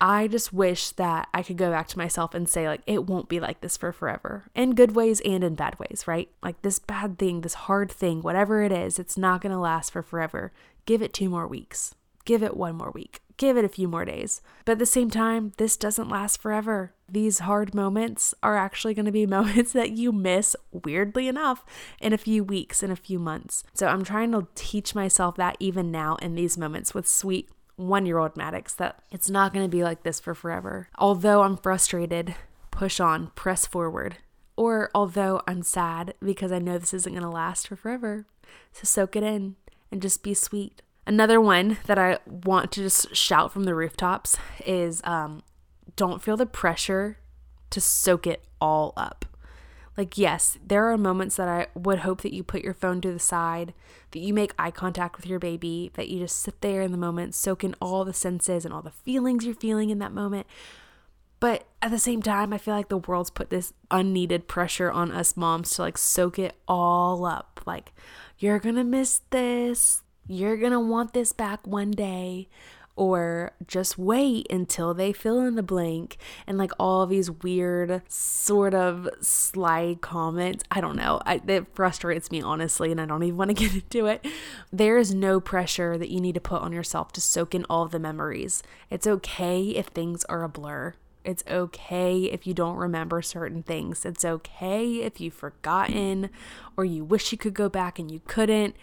I 0.00 0.28
just 0.28 0.52
wish 0.52 0.90
that 0.92 1.28
I 1.34 1.42
could 1.42 1.56
go 1.56 1.70
back 1.70 1.88
to 1.88 1.98
myself 1.98 2.34
and 2.34 2.48
say, 2.48 2.68
like, 2.68 2.82
it 2.86 3.06
won't 3.06 3.28
be 3.28 3.40
like 3.40 3.60
this 3.60 3.76
for 3.76 3.92
forever 3.92 4.44
in 4.54 4.74
good 4.74 4.94
ways 4.94 5.20
and 5.24 5.42
in 5.42 5.54
bad 5.54 5.78
ways, 5.78 6.04
right? 6.06 6.28
Like 6.42 6.62
this 6.62 6.78
bad 6.78 7.18
thing, 7.18 7.40
this 7.40 7.54
hard 7.54 7.90
thing, 7.90 8.22
whatever 8.22 8.62
it 8.62 8.72
is, 8.72 8.98
it's 8.98 9.18
not 9.18 9.40
going 9.40 9.52
to 9.52 9.58
last 9.58 9.90
for 9.90 10.02
forever. 10.02 10.52
Give 10.86 11.02
it 11.02 11.12
two 11.12 11.28
more 11.28 11.46
weeks. 11.46 11.94
Give 12.28 12.42
it 12.42 12.58
one 12.58 12.74
more 12.76 12.90
week. 12.90 13.22
Give 13.38 13.56
it 13.56 13.64
a 13.64 13.70
few 13.70 13.88
more 13.88 14.04
days. 14.04 14.42
But 14.66 14.72
at 14.72 14.78
the 14.78 14.84
same 14.84 15.08
time, 15.08 15.54
this 15.56 15.78
doesn't 15.78 16.10
last 16.10 16.42
forever. 16.42 16.92
These 17.08 17.38
hard 17.38 17.74
moments 17.74 18.34
are 18.42 18.54
actually 18.54 18.92
going 18.92 19.06
to 19.06 19.10
be 19.10 19.24
moments 19.38 19.72
that 19.72 19.92
you 19.92 20.12
miss, 20.12 20.54
weirdly 20.70 21.26
enough, 21.26 21.64
in 22.02 22.12
a 22.12 22.18
few 22.18 22.44
weeks, 22.44 22.82
in 22.82 22.90
a 22.90 22.96
few 22.96 23.18
months. 23.18 23.64
So 23.72 23.86
I'm 23.86 24.04
trying 24.04 24.32
to 24.32 24.46
teach 24.54 24.94
myself 24.94 25.36
that 25.36 25.56
even 25.58 25.90
now 25.90 26.16
in 26.16 26.34
these 26.34 26.58
moments 26.58 26.92
with 26.92 27.08
sweet 27.08 27.48
one 27.76 28.04
year 28.04 28.18
old 28.18 28.36
Maddox 28.36 28.74
that 28.74 29.02
it's 29.10 29.30
not 29.30 29.54
going 29.54 29.64
to 29.64 29.74
be 29.74 29.82
like 29.82 30.02
this 30.02 30.20
for 30.20 30.34
forever. 30.34 30.90
Although 30.98 31.44
I'm 31.44 31.56
frustrated, 31.56 32.34
push 32.70 33.00
on, 33.00 33.28
press 33.36 33.64
forward. 33.64 34.18
Or 34.54 34.90
although 34.94 35.40
I'm 35.46 35.62
sad 35.62 36.12
because 36.22 36.52
I 36.52 36.58
know 36.58 36.76
this 36.76 36.92
isn't 36.92 37.14
going 37.14 37.22
to 37.22 37.30
last 37.30 37.68
for 37.68 37.76
forever. 37.76 38.26
So 38.72 38.84
soak 38.84 39.16
it 39.16 39.22
in 39.22 39.56
and 39.90 40.02
just 40.02 40.22
be 40.22 40.34
sweet. 40.34 40.82
Another 41.08 41.40
one 41.40 41.78
that 41.86 41.98
I 41.98 42.18
want 42.26 42.70
to 42.72 42.82
just 42.82 43.16
shout 43.16 43.50
from 43.50 43.64
the 43.64 43.74
rooftops 43.74 44.36
is 44.66 45.00
um, 45.04 45.42
don't 45.96 46.20
feel 46.20 46.36
the 46.36 46.44
pressure 46.44 47.16
to 47.70 47.80
soak 47.80 48.26
it 48.26 48.44
all 48.60 48.92
up. 48.94 49.24
Like, 49.96 50.18
yes, 50.18 50.58
there 50.64 50.84
are 50.84 50.98
moments 50.98 51.36
that 51.36 51.48
I 51.48 51.68
would 51.74 52.00
hope 52.00 52.20
that 52.20 52.34
you 52.34 52.44
put 52.44 52.62
your 52.62 52.74
phone 52.74 53.00
to 53.00 53.10
the 53.10 53.18
side, 53.18 53.72
that 54.10 54.18
you 54.18 54.34
make 54.34 54.52
eye 54.58 54.70
contact 54.70 55.16
with 55.16 55.24
your 55.24 55.38
baby, 55.38 55.90
that 55.94 56.10
you 56.10 56.18
just 56.18 56.42
sit 56.42 56.60
there 56.60 56.82
in 56.82 56.92
the 56.92 56.98
moment, 56.98 57.34
soak 57.34 57.64
in 57.64 57.74
all 57.80 58.04
the 58.04 58.12
senses 58.12 58.66
and 58.66 58.74
all 58.74 58.82
the 58.82 58.90
feelings 58.90 59.46
you're 59.46 59.54
feeling 59.54 59.88
in 59.88 60.00
that 60.00 60.12
moment. 60.12 60.46
But 61.40 61.66
at 61.80 61.90
the 61.90 61.98
same 61.98 62.20
time, 62.20 62.52
I 62.52 62.58
feel 62.58 62.74
like 62.74 62.90
the 62.90 62.98
world's 62.98 63.30
put 63.30 63.48
this 63.48 63.72
unneeded 63.90 64.46
pressure 64.46 64.90
on 64.90 65.10
us 65.10 65.38
moms 65.38 65.70
to 65.70 65.82
like 65.82 65.96
soak 65.96 66.38
it 66.38 66.54
all 66.68 67.24
up. 67.24 67.62
Like, 67.64 67.92
you're 68.38 68.58
gonna 68.58 68.84
miss 68.84 69.22
this 69.30 70.02
you're 70.28 70.56
going 70.56 70.72
to 70.72 70.80
want 70.80 71.14
this 71.14 71.32
back 71.32 71.66
one 71.66 71.90
day 71.90 72.48
or 72.98 73.52
just 73.68 73.96
wait 73.96 74.44
until 74.50 74.92
they 74.92 75.12
fill 75.12 75.40
in 75.40 75.54
the 75.54 75.62
blank 75.62 76.16
and 76.48 76.58
like 76.58 76.72
all 76.80 77.06
these 77.06 77.30
weird 77.30 78.02
sort 78.08 78.74
of 78.74 79.08
sly 79.20 79.96
comments. 80.00 80.64
I 80.70 80.80
don't 80.80 80.96
know. 80.96 81.20
I, 81.24 81.40
it 81.46 81.66
frustrates 81.74 82.32
me 82.32 82.42
honestly 82.42 82.90
and 82.90 83.00
i 83.00 83.06
don't 83.06 83.22
even 83.22 83.36
want 83.36 83.50
to 83.50 83.54
get 83.68 83.72
into 83.72 84.06
it. 84.06 84.26
There 84.72 84.98
is 84.98 85.14
no 85.14 85.38
pressure 85.38 85.96
that 85.96 86.10
you 86.10 86.20
need 86.20 86.34
to 86.34 86.40
put 86.40 86.60
on 86.60 86.72
yourself 86.72 87.12
to 87.12 87.20
soak 87.20 87.54
in 87.54 87.64
all 87.70 87.86
the 87.86 88.00
memories. 88.00 88.64
It's 88.90 89.06
okay 89.06 89.62
if 89.70 89.86
things 89.86 90.24
are 90.24 90.42
a 90.42 90.48
blur. 90.48 90.94
It's 91.24 91.44
okay 91.48 92.24
if 92.24 92.46
you 92.48 92.54
don't 92.54 92.76
remember 92.76 93.22
certain 93.22 93.62
things. 93.62 94.04
It's 94.04 94.24
okay 94.24 95.02
if 95.02 95.20
you've 95.20 95.34
forgotten 95.34 96.30
or 96.76 96.84
you 96.84 97.04
wish 97.04 97.30
you 97.30 97.38
could 97.38 97.54
go 97.54 97.68
back 97.68 98.00
and 98.00 98.10
you 98.10 98.22
couldn't 98.26 98.74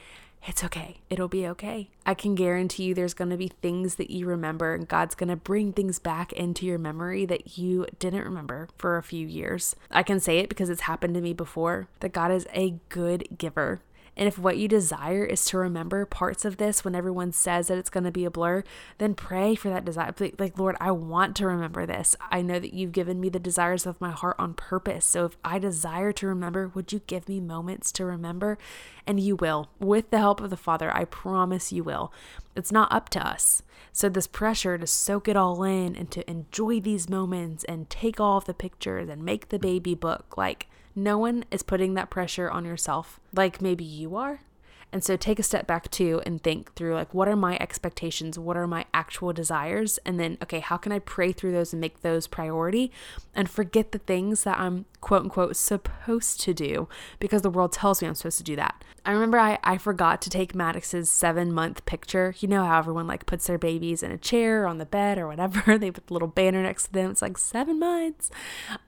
it's 0.48 0.64
okay. 0.64 0.98
It'll 1.10 1.28
be 1.28 1.48
okay. 1.48 1.90
I 2.06 2.14
can 2.14 2.36
guarantee 2.36 2.84
you 2.84 2.94
there's 2.94 3.14
going 3.14 3.32
to 3.32 3.38
be 3.38 3.48
things 3.48 3.96
that 3.96 4.12
you 4.12 4.28
remember, 4.28 4.74
and 4.74 4.88
God's 4.88 5.16
going 5.16 5.30
to 5.30 5.36
bring 5.36 5.74
things 5.74 5.98
back 6.00 6.32
into 6.34 6.66
your 6.66 6.78
memory 6.78 7.26
that 7.26 7.58
you 7.58 7.88
didn't 8.00 8.24
remember 8.24 8.70
for 8.78 8.98
a 8.98 9.04
few 9.04 9.26
years. 9.26 9.76
I 9.90 10.04
can 10.04 10.20
say 10.20 10.38
it 10.40 10.50
because 10.50 10.70
it's 10.70 10.82
happened 10.82 11.16
to 11.16 11.22
me 11.22 11.34
before 11.34 11.88
that 12.00 12.14
God 12.14 12.32
is 12.32 12.48
a 12.54 12.76
good 12.90 13.38
giver. 13.38 13.82
And 14.18 14.28
if 14.28 14.38
what 14.38 14.58
you 14.58 14.68
desire 14.68 15.26
is 15.26 15.44
to 15.46 15.58
remember 15.58 16.06
parts 16.06 16.46
of 16.46 16.58
this 16.58 16.86
when 16.86 16.96
everyone 16.96 17.32
says 17.32 17.68
that 17.68 17.78
it's 17.78 17.90
going 17.90 18.06
to 18.06 18.12
be 18.12 18.26
a 18.26 18.32
blur, 18.32 18.64
then 18.98 19.14
pray 19.14 19.56
for 19.56 19.70
that 19.70 19.86
desire. 19.86 20.14
Like, 20.40 20.58
Lord, 20.58 20.78
I 20.80 20.92
want 20.92 21.36
to 21.38 21.48
remember 21.48 21.86
this. 21.86 22.16
I 22.32 22.42
know 22.42 22.60
that 22.60 22.74
you've 22.74 22.92
given 22.92 23.20
me 23.20 23.30
the 23.30 23.40
desires 23.40 23.86
of 23.86 24.00
my 24.00 24.12
heart 24.12 24.38
on 24.40 24.54
purpose. 24.54 25.06
So 25.06 25.26
if 25.26 25.38
I 25.44 25.60
desire 25.60 26.12
to 26.14 26.28
remember, 26.28 26.70
would 26.70 26.94
you 26.94 27.02
give 27.08 27.28
me 27.28 27.40
moments 27.40 27.92
to 27.94 28.06
remember? 28.06 28.58
And 29.06 29.20
you 29.20 29.36
will. 29.36 29.70
With 29.80 30.10
the 30.12 30.20
help 30.20 30.40
of 30.42 30.50
the 30.50 30.58
Father, 30.58 30.96
I 30.96 31.06
promise 31.06 31.72
you 31.74 31.84
will. 31.84 32.14
It's 32.56 32.72
not 32.72 32.92
up 32.92 33.10
to 33.10 33.28
us. 33.28 33.62
So, 33.92 34.10
this 34.10 34.28
pressure 34.28 34.78
to 34.78 34.88
soak 34.88 35.28
it 35.28 35.36
all 35.36 35.64
in 35.64 35.96
and 35.96 36.10
to 36.12 36.30
enjoy 36.30 36.80
these 36.80 37.10
moments 37.10 37.64
and 37.66 37.90
take 37.90 38.20
all 38.20 38.38
of 38.38 38.46
the 38.46 38.54
pictures 38.54 39.10
and 39.10 39.24
make 39.24 39.50
the 39.50 39.60
baby 39.60 39.94
book, 39.94 40.36
like, 40.38 40.68
no 40.96 41.18
one 41.18 41.44
is 41.52 41.62
putting 41.64 41.94
that 41.94 42.10
pressure 42.10 42.50
on 42.50 42.66
yourself 42.66 43.20
like 43.34 43.62
maybe 43.62 43.84
you 43.84 44.16
are. 44.16 44.42
And 44.92 45.04
so 45.04 45.18
take 45.18 45.40
a 45.40 45.44
step 45.44 45.68
back 45.68 45.92
too 45.92 46.22
and 46.26 46.42
think 46.42 46.74
through 46.76 46.94
like 46.94 47.14
what 47.14 47.28
are 47.28 47.36
my 47.36 47.58
expectations? 47.60 48.40
What 48.40 48.56
are 48.56 48.68
my 48.68 48.86
actual 48.94 49.34
desires? 49.34 50.00
And 50.06 50.20
then 50.20 50.38
okay, 50.44 50.60
how 50.60 50.78
can 50.78 50.92
I 50.92 51.00
pray 51.00 51.32
through 51.32 51.52
those 51.52 51.74
and 51.74 51.82
make 51.82 52.02
those 52.02 52.28
priority 52.28 52.92
and 53.34 53.50
forget 53.50 53.92
the 53.92 54.00
things 54.00 54.44
that 54.44 54.58
I'm 54.60 54.86
quote 55.02 55.24
unquote 55.24 55.56
supposed 55.56 56.40
to 56.42 56.54
do 56.54 56.88
because 57.20 57.42
the 57.42 57.50
world 57.50 57.72
tells 57.72 58.02
me 58.02 58.08
I'm 58.08 58.16
supposed 58.16 58.38
to 58.38 58.44
do 58.44 58.56
that. 58.56 58.84
I 59.06 59.12
remember 59.12 59.38
I, 59.38 59.60
I 59.64 59.78
forgot 59.78 60.22
to 60.24 60.30
take 60.32 60.56
Maddox's 60.56 61.12
seven 61.12 61.52
month 61.52 61.86
picture. 61.86 62.34
You 62.40 62.48
know 62.48 62.66
how 62.66 62.80
everyone 62.80 63.06
like 63.06 63.26
puts 63.28 63.46
their 63.46 63.60
babies 63.60 64.02
in 64.02 64.12
a 64.12 64.18
chair 64.18 64.64
or 64.64 64.68
on 64.68 64.80
the 64.80 64.86
bed 64.86 65.18
or 65.18 65.28
whatever. 65.28 65.78
they 65.78 65.92
put 65.92 66.08
the 66.08 66.14
little 66.14 66.28
banner 66.28 66.64
next 66.64 66.86
to 66.86 66.94
them. 66.94 67.12
It's 67.12 67.22
like 67.22 67.38
seven 67.38 67.80
months. 67.80 68.32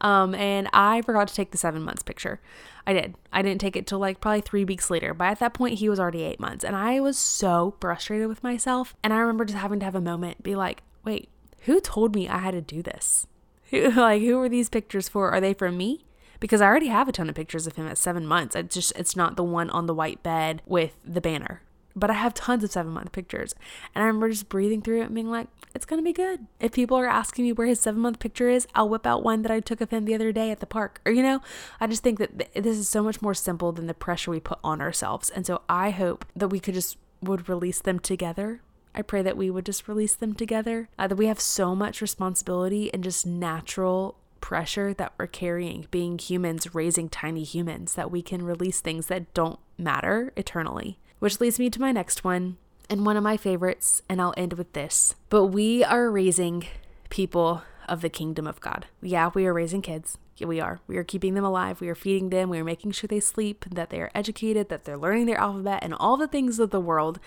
Um, 0.02 0.34
and 0.34 0.70
I 0.74 1.02
forgot 1.02 1.28
to 1.28 1.36
take 1.36 1.52
the 1.52 1.58
seven 1.58 1.84
months 1.84 2.02
picture. 2.02 2.40
I 2.88 2.94
did. 2.94 3.16
I 3.34 3.42
didn't 3.42 3.60
take 3.60 3.76
it 3.76 3.86
till 3.86 4.00
like 4.00 4.22
probably 4.22 4.40
three 4.40 4.64
weeks 4.64 4.90
later. 4.90 5.14
But 5.14 5.26
at 5.26 5.40
that 5.40 5.54
point, 5.54 5.80
he 5.80 5.90
was 5.90 6.00
already 6.00 6.24
eight 6.24 6.40
months. 6.40 6.64
And 6.64 6.74
I 6.74 7.02
was 7.02 7.18
so 7.18 7.76
frustrated 7.82 8.30
with 8.30 8.42
myself. 8.42 8.96
And 9.04 9.14
I 9.14 9.18
remember 9.18 9.44
just 9.44 9.58
having 9.58 9.80
to 9.80 9.86
have 9.86 9.94
a 9.94 10.02
moment, 10.02 10.42
be 10.42 10.56
like, 10.56 10.84
wait, 11.04 11.28
who 11.66 11.82
told 11.82 12.16
me 12.16 12.30
I 12.30 12.38
had 12.38 12.52
to 12.52 12.62
do 12.62 12.82
this? 12.82 13.28
Like, 13.70 14.22
who 14.22 14.40
are 14.40 14.48
these 14.48 14.70
pictures 14.70 15.10
for? 15.10 15.30
Are 15.32 15.42
they 15.42 15.54
for 15.54 15.70
me? 15.70 16.06
Because 16.40 16.62
I 16.62 16.68
already 16.68 16.88
have 16.88 17.10
a 17.10 17.12
ton 17.12 17.28
of 17.28 17.36
pictures 17.36 17.68
of 17.68 17.76
him 17.76 17.86
at 17.86 17.98
seven 17.98 18.26
months. 18.26 18.56
It's 18.56 18.74
just, 18.74 18.94
it's 18.96 19.18
not 19.18 19.36
the 19.36 19.44
one 19.44 19.70
on 19.72 19.88
the 19.88 19.94
white 19.94 20.24
bed 20.24 20.62
with 20.66 20.96
the 21.04 21.20
banner 21.20 21.62
but 21.98 22.10
I 22.12 22.14
have 22.14 22.34
tons 22.34 22.64
of 22.64 22.72
seven 22.72 22.92
month 22.92 23.12
pictures. 23.12 23.56
And 23.96 24.04
I 24.04 24.08
remember 24.08 24.30
just 24.30 24.50
breathing 24.50 24.82
through 24.82 25.02
it 25.02 25.06
and 25.06 25.16
being 25.16 25.30
like, 25.30 25.48
it's 25.74 25.86
gonna 25.86 26.04
be 26.04 26.14
good. 26.14 26.46
If 26.60 26.72
people 26.74 26.98
are 26.98 27.08
asking 27.08 27.46
me 27.46 27.52
where 27.52 27.68
his 27.68 27.80
seven 27.80 28.02
month 28.02 28.20
picture 28.20 28.50
is, 28.50 28.68
I'll 28.76 28.90
whip 28.90 29.08
out 29.08 29.24
one 29.24 29.42
that 29.42 29.52
I 29.52 29.60
took 29.60 29.82
of 29.82 29.90
him 29.90 30.06
the 30.06 30.16
other 30.16 30.32
day 30.32 30.52
at 30.52 30.60
the 30.60 30.66
park. 30.66 31.02
Or, 31.06 31.12
you 31.12 31.24
know, 31.24 31.42
I 31.80 31.88
just 31.88 32.04
think 32.04 32.20
that 32.20 32.38
th- 32.38 32.64
this 32.64 32.78
is 32.78 32.88
so 32.88 33.04
much 33.04 33.22
more 33.22 33.34
simple 33.34 33.72
than 33.72 33.88
the 33.88 33.94
pressure 33.94 34.32
we 34.32 34.40
put 34.40 34.60
on 34.64 34.82
ourselves. 34.82 35.30
And 35.30 35.46
so 35.46 35.62
I 35.68 35.90
hope 35.90 36.26
that 36.36 36.50
we 36.50 36.60
could 36.60 36.76
just 36.76 36.98
would 37.22 37.50
release 37.50 37.82
them 37.82 38.00
together. 38.00 38.62
I 38.94 39.02
pray 39.02 39.22
that 39.22 39.38
we 39.38 39.50
would 39.50 39.66
just 39.66 39.88
release 39.88 40.16
them 40.16 40.34
together. 40.34 40.90
Uh, 40.98 41.08
that 41.08 41.16
we 41.16 41.28
have 41.28 41.40
so 41.40 41.76
much 41.76 42.02
responsibility 42.02 42.94
and 42.94 43.04
just 43.04 43.26
natural 43.26 44.18
pressure 44.42 44.94
that 44.94 45.14
we're 45.18 45.28
carrying, 45.28 45.88
being 45.92 46.18
humans, 46.18 46.74
raising 46.74 47.10
tiny 47.10 47.44
humans, 47.44 47.96
that 47.96 48.12
we 48.12 48.22
can 48.22 48.44
release 48.44 48.82
things 48.82 49.08
that 49.08 49.34
don't 49.34 49.60
matter 49.78 50.32
eternally. 50.36 51.00
Which 51.20 51.40
leads 51.40 51.60
me 51.60 51.70
to 51.70 51.82
my 51.82 51.92
next 51.92 52.24
one, 52.24 52.58
and 52.90 53.06
one 53.06 53.18
of 53.18 53.24
my 53.24 53.38
favorites, 53.38 54.02
and 54.08 54.22
I'll 54.22 54.34
end 54.38 54.54
with 54.54 54.74
this. 54.74 55.16
But 55.30 55.48
we 55.48 55.84
are 55.84 56.12
raising 56.12 56.68
people 57.10 57.64
of 57.88 58.02
the 58.02 58.10
kingdom 58.10 58.46
of 58.46 58.60
God. 58.60 58.86
Yeah, 59.02 59.32
we 59.34 59.46
are 59.48 59.54
raising 59.54 59.82
kids. 59.82 60.18
Yeah, 60.38 60.48
we 60.48 60.60
are. 60.60 60.80
We 60.86 60.98
are 60.98 61.04
keeping 61.04 61.34
them 61.34 61.44
alive. 61.44 61.82
We 61.82 61.90
are 61.90 61.96
feeding 61.96 62.30
them. 62.30 62.50
We 62.50 62.60
are 62.60 62.64
making 62.64 62.92
sure 62.92 63.08
they 63.08 63.20
sleep, 63.20 63.66
that 63.72 63.90
they 63.90 64.00
are 64.00 64.12
educated, 64.14 64.70
that 64.70 64.86
they're 64.86 64.98
learning 64.98 65.26
their 65.26 65.40
alphabet, 65.40 65.80
and 65.82 65.94
all 65.96 66.18
the 66.18 66.28
things 66.28 66.60
of 66.60 66.70
the 66.70 66.80
world. 66.80 67.20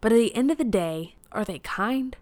But 0.00 0.12
at 0.12 0.16
the 0.16 0.34
end 0.34 0.50
of 0.50 0.58
the 0.58 0.64
day, 0.64 1.16
are 1.30 1.44
they 1.44 1.58
kind? 1.58 2.16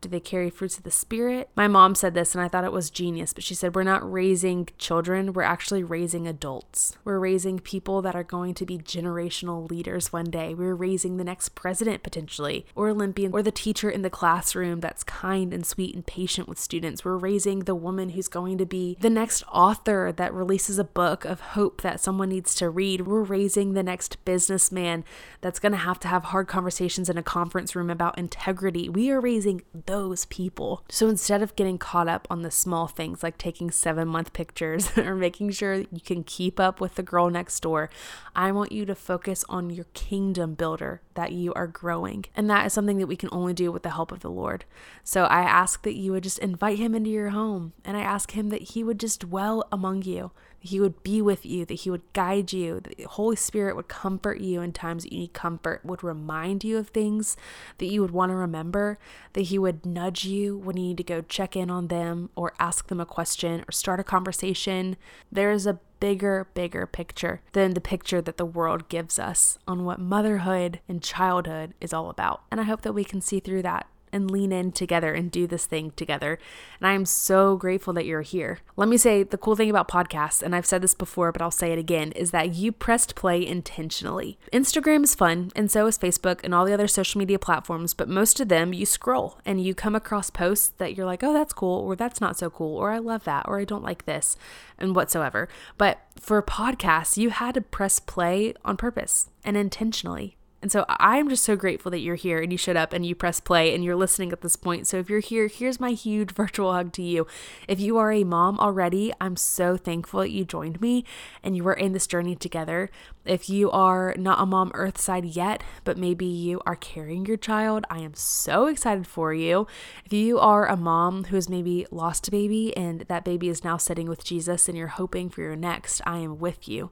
Do 0.00 0.08
they 0.08 0.20
carry 0.20 0.50
fruits 0.50 0.76
of 0.76 0.84
the 0.84 0.90
Spirit? 0.90 1.48
My 1.56 1.68
mom 1.68 1.94
said 1.94 2.14
this 2.14 2.34
and 2.34 2.42
I 2.42 2.48
thought 2.48 2.64
it 2.64 2.72
was 2.72 2.90
genius, 2.90 3.32
but 3.32 3.44
she 3.44 3.54
said, 3.54 3.74
We're 3.74 3.82
not 3.82 4.10
raising 4.10 4.68
children, 4.78 5.32
we're 5.32 5.42
actually 5.42 5.82
raising 5.82 6.26
adults. 6.26 6.96
We're 7.04 7.18
raising 7.18 7.58
people 7.58 8.02
that 8.02 8.14
are 8.14 8.24
going 8.24 8.54
to 8.54 8.66
be 8.66 8.78
generational 8.78 9.68
leaders 9.70 10.12
one 10.12 10.26
day. 10.26 10.54
We're 10.54 10.74
raising 10.74 11.16
the 11.16 11.24
next 11.24 11.50
president 11.50 12.02
potentially, 12.02 12.66
or 12.74 12.88
Olympian, 12.88 13.32
or 13.32 13.42
the 13.42 13.50
teacher 13.50 13.90
in 13.90 14.02
the 14.02 14.10
classroom 14.10 14.80
that's 14.80 15.02
kind 15.02 15.52
and 15.52 15.66
sweet 15.66 15.94
and 15.94 16.06
patient 16.06 16.48
with 16.48 16.58
students. 16.58 17.04
We're 17.04 17.16
raising 17.16 17.60
the 17.60 17.74
woman 17.74 18.10
who's 18.10 18.28
going 18.28 18.58
to 18.58 18.66
be 18.66 18.96
the 19.00 19.10
next 19.10 19.42
author 19.50 20.12
that 20.16 20.34
releases 20.34 20.78
a 20.78 20.84
book 20.84 21.24
of 21.24 21.40
hope 21.40 21.82
that 21.82 22.00
someone 22.00 22.28
needs 22.28 22.54
to 22.56 22.70
read. 22.70 23.06
We're 23.06 23.22
raising 23.22 23.72
the 23.72 23.82
next 23.82 24.24
businessman 24.24 25.04
that's 25.40 25.58
going 25.58 25.72
to 25.72 25.78
have 25.78 25.98
to 26.00 26.08
have 26.08 26.24
hard 26.24 26.48
conversations 26.48 27.08
in 27.08 27.18
a 27.18 27.22
conference 27.22 27.74
room 27.74 27.90
about 27.90 28.18
integrity. 28.18 28.88
We 28.88 29.10
are 29.10 29.20
raising 29.20 29.62
those 29.86 30.24
people. 30.26 30.84
So 30.88 31.08
instead 31.08 31.42
of 31.42 31.56
getting 31.56 31.78
caught 31.78 32.08
up 32.08 32.26
on 32.30 32.42
the 32.42 32.50
small 32.50 32.86
things 32.86 33.22
like 33.22 33.38
taking 33.38 33.70
seven 33.70 34.08
month 34.08 34.32
pictures 34.32 34.90
or 34.98 35.14
making 35.14 35.50
sure 35.50 35.74
you 35.74 36.00
can 36.04 36.24
keep 36.24 36.60
up 36.60 36.80
with 36.80 36.96
the 36.96 37.02
girl 37.02 37.30
next 37.30 37.60
door, 37.60 37.90
I 38.34 38.52
want 38.52 38.72
you 38.72 38.84
to 38.86 38.94
focus 38.94 39.44
on 39.48 39.70
your 39.70 39.86
kingdom 39.94 40.54
builder 40.54 41.00
that 41.14 41.32
you 41.32 41.52
are 41.54 41.66
growing. 41.66 42.26
And 42.34 42.50
that 42.50 42.66
is 42.66 42.72
something 42.72 42.98
that 42.98 43.06
we 43.06 43.16
can 43.16 43.30
only 43.32 43.54
do 43.54 43.72
with 43.72 43.82
the 43.82 43.90
help 43.90 44.12
of 44.12 44.20
the 44.20 44.30
Lord. 44.30 44.64
So 45.04 45.24
I 45.24 45.42
ask 45.42 45.82
that 45.82 45.96
you 45.96 46.12
would 46.12 46.22
just 46.22 46.38
invite 46.38 46.78
him 46.78 46.94
into 46.94 47.10
your 47.10 47.30
home 47.30 47.72
and 47.84 47.96
I 47.96 48.00
ask 48.00 48.32
him 48.32 48.50
that 48.50 48.62
he 48.62 48.84
would 48.84 49.00
just 49.00 49.20
dwell 49.20 49.66
among 49.72 50.02
you, 50.02 50.32
he 50.66 50.80
would 50.80 51.02
be 51.02 51.22
with 51.22 51.46
you, 51.46 51.64
that 51.64 51.74
He 51.74 51.90
would 51.90 52.12
guide 52.12 52.52
you, 52.52 52.80
that 52.80 52.96
the 52.96 53.04
Holy 53.04 53.36
Spirit 53.36 53.76
would 53.76 53.88
comfort 53.88 54.40
you 54.40 54.60
in 54.60 54.72
times 54.72 55.04
that 55.04 55.12
you 55.12 55.20
need 55.20 55.32
comfort, 55.32 55.84
would 55.84 56.02
remind 56.02 56.64
you 56.64 56.78
of 56.78 56.88
things 56.88 57.36
that 57.78 57.86
you 57.86 58.00
would 58.00 58.10
want 58.10 58.30
to 58.30 58.36
remember, 58.36 58.98
that 59.32 59.42
He 59.42 59.58
would 59.58 59.86
nudge 59.86 60.24
you 60.24 60.58
when 60.58 60.76
you 60.76 60.88
need 60.88 60.96
to 60.98 61.04
go 61.04 61.22
check 61.22 61.56
in 61.56 61.70
on 61.70 61.88
them 61.88 62.30
or 62.34 62.52
ask 62.58 62.88
them 62.88 63.00
a 63.00 63.06
question 63.06 63.64
or 63.66 63.72
start 63.72 64.00
a 64.00 64.04
conversation. 64.04 64.96
There 65.30 65.50
is 65.50 65.66
a 65.66 65.80
bigger, 66.00 66.48
bigger 66.54 66.86
picture 66.86 67.40
than 67.52 67.74
the 67.74 67.80
picture 67.80 68.20
that 68.20 68.36
the 68.36 68.44
world 68.44 68.88
gives 68.88 69.18
us 69.18 69.58
on 69.66 69.84
what 69.84 69.98
motherhood 69.98 70.80
and 70.88 71.02
childhood 71.02 71.74
is 71.80 71.92
all 71.92 72.10
about. 72.10 72.42
And 72.50 72.60
I 72.60 72.64
hope 72.64 72.82
that 72.82 72.92
we 72.92 73.04
can 73.04 73.20
see 73.20 73.40
through 73.40 73.62
that 73.62 73.86
and 74.16 74.30
lean 74.30 74.50
in 74.50 74.72
together 74.72 75.12
and 75.14 75.30
do 75.30 75.46
this 75.46 75.66
thing 75.66 75.92
together. 75.92 76.40
And 76.80 76.88
I 76.88 76.94
am 76.94 77.04
so 77.04 77.56
grateful 77.56 77.92
that 77.92 78.06
you're 78.06 78.22
here. 78.22 78.58
Let 78.76 78.88
me 78.88 78.96
say 78.96 79.22
the 79.22 79.38
cool 79.38 79.54
thing 79.54 79.70
about 79.70 79.86
podcasts, 79.86 80.42
and 80.42 80.56
I've 80.56 80.66
said 80.66 80.82
this 80.82 80.94
before, 80.94 81.30
but 81.30 81.40
I'll 81.40 81.50
say 81.50 81.72
it 81.72 81.78
again, 81.78 82.10
is 82.12 82.32
that 82.32 82.54
you 82.54 82.72
pressed 82.72 83.14
play 83.14 83.46
intentionally. 83.46 84.38
Instagram 84.52 85.04
is 85.04 85.14
fun, 85.14 85.52
and 85.54 85.70
so 85.70 85.86
is 85.86 85.98
Facebook 85.98 86.40
and 86.42 86.54
all 86.54 86.64
the 86.64 86.74
other 86.74 86.88
social 86.88 87.18
media 87.18 87.38
platforms, 87.38 87.94
but 87.94 88.08
most 88.08 88.40
of 88.40 88.48
them 88.48 88.72
you 88.72 88.86
scroll 88.86 89.38
and 89.44 89.62
you 89.62 89.74
come 89.74 89.94
across 89.94 90.30
posts 90.30 90.68
that 90.78 90.96
you're 90.96 91.06
like, 91.06 91.22
oh, 91.22 91.32
that's 91.32 91.52
cool, 91.52 91.80
or 91.80 91.94
that's 91.94 92.20
not 92.20 92.38
so 92.38 92.50
cool, 92.50 92.76
or 92.76 92.90
I 92.90 92.98
love 92.98 93.24
that, 93.24 93.46
or 93.46 93.60
I 93.60 93.64
don't 93.64 93.84
like 93.84 94.06
this, 94.06 94.36
and 94.78 94.96
whatsoever. 94.96 95.48
But 95.78 96.00
for 96.18 96.42
podcasts, 96.42 97.16
you 97.16 97.30
had 97.30 97.54
to 97.54 97.60
press 97.60 98.00
play 98.00 98.54
on 98.64 98.76
purpose 98.76 99.28
and 99.44 99.56
intentionally. 99.56 100.36
And 100.62 100.72
so 100.72 100.86
I'm 100.88 101.28
just 101.28 101.44
so 101.44 101.54
grateful 101.54 101.90
that 101.90 102.00
you're 102.00 102.14
here 102.14 102.38
and 102.38 102.50
you 102.50 102.58
showed 102.58 102.76
up 102.76 102.92
and 102.92 103.04
you 103.04 103.14
press 103.14 103.40
play 103.40 103.74
and 103.74 103.84
you're 103.84 103.94
listening 103.94 104.32
at 104.32 104.40
this 104.40 104.56
point. 104.56 104.86
So 104.86 104.96
if 104.98 105.10
you're 105.10 105.20
here, 105.20 105.48
here's 105.48 105.78
my 105.78 105.90
huge 105.90 106.30
virtual 106.34 106.72
hug 106.72 106.92
to 106.94 107.02
you. 107.02 107.26
If 107.68 107.78
you 107.78 107.98
are 107.98 108.10
a 108.10 108.24
mom 108.24 108.58
already, 108.58 109.12
I'm 109.20 109.36
so 109.36 109.76
thankful 109.76 110.20
that 110.20 110.30
you 110.30 110.44
joined 110.44 110.80
me 110.80 111.04
and 111.42 111.56
you 111.56 111.62
were 111.62 111.74
in 111.74 111.92
this 111.92 112.06
journey 112.06 112.34
together. 112.34 112.90
If 113.26 113.50
you 113.50 113.70
are 113.70 114.14
not 114.16 114.40
a 114.40 114.46
mom 114.46 114.70
earthside 114.74 115.24
yet, 115.24 115.62
but 115.84 115.98
maybe 115.98 116.26
you 116.26 116.62
are 116.64 116.76
carrying 116.76 117.26
your 117.26 117.36
child, 117.36 117.84
I 117.90 117.98
am 117.98 118.14
so 118.14 118.66
excited 118.66 119.06
for 119.06 119.34
you. 119.34 119.66
If 120.04 120.12
you 120.12 120.38
are 120.38 120.66
a 120.66 120.76
mom 120.76 121.24
who 121.24 121.36
has 121.36 121.48
maybe 121.48 121.86
lost 121.90 122.28
a 122.28 122.30
baby 122.30 122.74
and 122.76 123.02
that 123.02 123.24
baby 123.24 123.48
is 123.48 123.62
now 123.62 123.76
sitting 123.76 124.08
with 124.08 124.24
Jesus 124.24 124.68
and 124.68 124.78
you're 124.78 124.86
hoping 124.88 125.28
for 125.28 125.42
your 125.42 125.56
next, 125.56 126.00
I 126.06 126.18
am 126.18 126.38
with 126.38 126.66
you. 126.66 126.90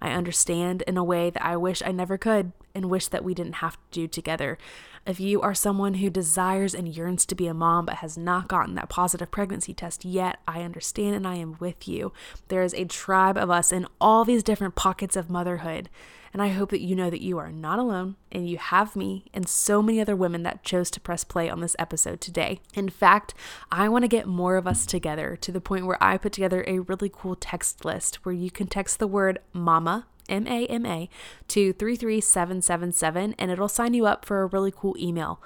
I 0.00 0.10
understand 0.10 0.82
in 0.82 0.96
a 0.96 1.04
way 1.04 1.30
that 1.30 1.44
I 1.44 1.56
wish 1.56 1.82
I 1.84 1.92
never 1.92 2.18
could 2.18 2.52
and 2.74 2.90
wish 2.90 3.08
that 3.08 3.24
we 3.24 3.34
didn't 3.34 3.54
have 3.54 3.76
to 3.76 3.80
do 3.90 4.08
together. 4.08 4.58
If 5.06 5.20
you 5.20 5.40
are 5.40 5.54
someone 5.54 5.94
who 5.94 6.10
desires 6.10 6.74
and 6.74 6.88
yearns 6.88 7.24
to 7.26 7.36
be 7.36 7.46
a 7.46 7.54
mom 7.54 7.86
but 7.86 7.96
has 7.96 8.18
not 8.18 8.48
gotten 8.48 8.74
that 8.74 8.88
positive 8.88 9.30
pregnancy 9.30 9.72
test 9.72 10.04
yet, 10.04 10.40
I 10.48 10.62
understand 10.62 11.14
and 11.14 11.28
I 11.28 11.36
am 11.36 11.56
with 11.60 11.86
you. 11.86 12.12
There 12.48 12.64
is 12.64 12.74
a 12.74 12.86
tribe 12.86 13.36
of 13.36 13.48
us 13.48 13.70
in 13.70 13.86
all 14.00 14.24
these 14.24 14.42
different 14.42 14.74
pockets 14.74 15.14
of 15.14 15.30
motherhood. 15.30 15.90
And 16.32 16.42
I 16.42 16.48
hope 16.48 16.70
that 16.70 16.80
you 16.80 16.96
know 16.96 17.08
that 17.08 17.22
you 17.22 17.38
are 17.38 17.52
not 17.52 17.78
alone 17.78 18.16
and 18.32 18.50
you 18.50 18.58
have 18.58 18.96
me 18.96 19.26
and 19.32 19.48
so 19.48 19.80
many 19.80 20.00
other 20.00 20.16
women 20.16 20.42
that 20.42 20.64
chose 20.64 20.90
to 20.90 21.00
press 21.00 21.22
play 21.22 21.48
on 21.48 21.60
this 21.60 21.76
episode 21.78 22.20
today. 22.20 22.58
In 22.74 22.88
fact, 22.88 23.32
I 23.70 23.88
want 23.88 24.02
to 24.02 24.08
get 24.08 24.26
more 24.26 24.56
of 24.56 24.66
us 24.66 24.84
together 24.84 25.36
to 25.36 25.52
the 25.52 25.60
point 25.60 25.86
where 25.86 26.02
I 26.02 26.18
put 26.18 26.32
together 26.32 26.64
a 26.66 26.80
really 26.80 27.12
cool 27.14 27.36
text 27.36 27.84
list 27.84 28.16
where 28.26 28.34
you 28.34 28.50
can 28.50 28.66
text 28.66 28.98
the 28.98 29.06
word 29.06 29.38
mama 29.52 30.06
M 30.28 30.46
A 30.46 30.66
M 30.66 30.86
A, 30.86 31.08
to 31.48 31.72
33777, 31.72 33.34
and 33.38 33.50
it'll 33.50 33.68
sign 33.68 33.94
you 33.94 34.06
up 34.06 34.24
for 34.24 34.42
a 34.42 34.46
really 34.46 34.72
cool 34.74 34.96
email. 34.98 35.40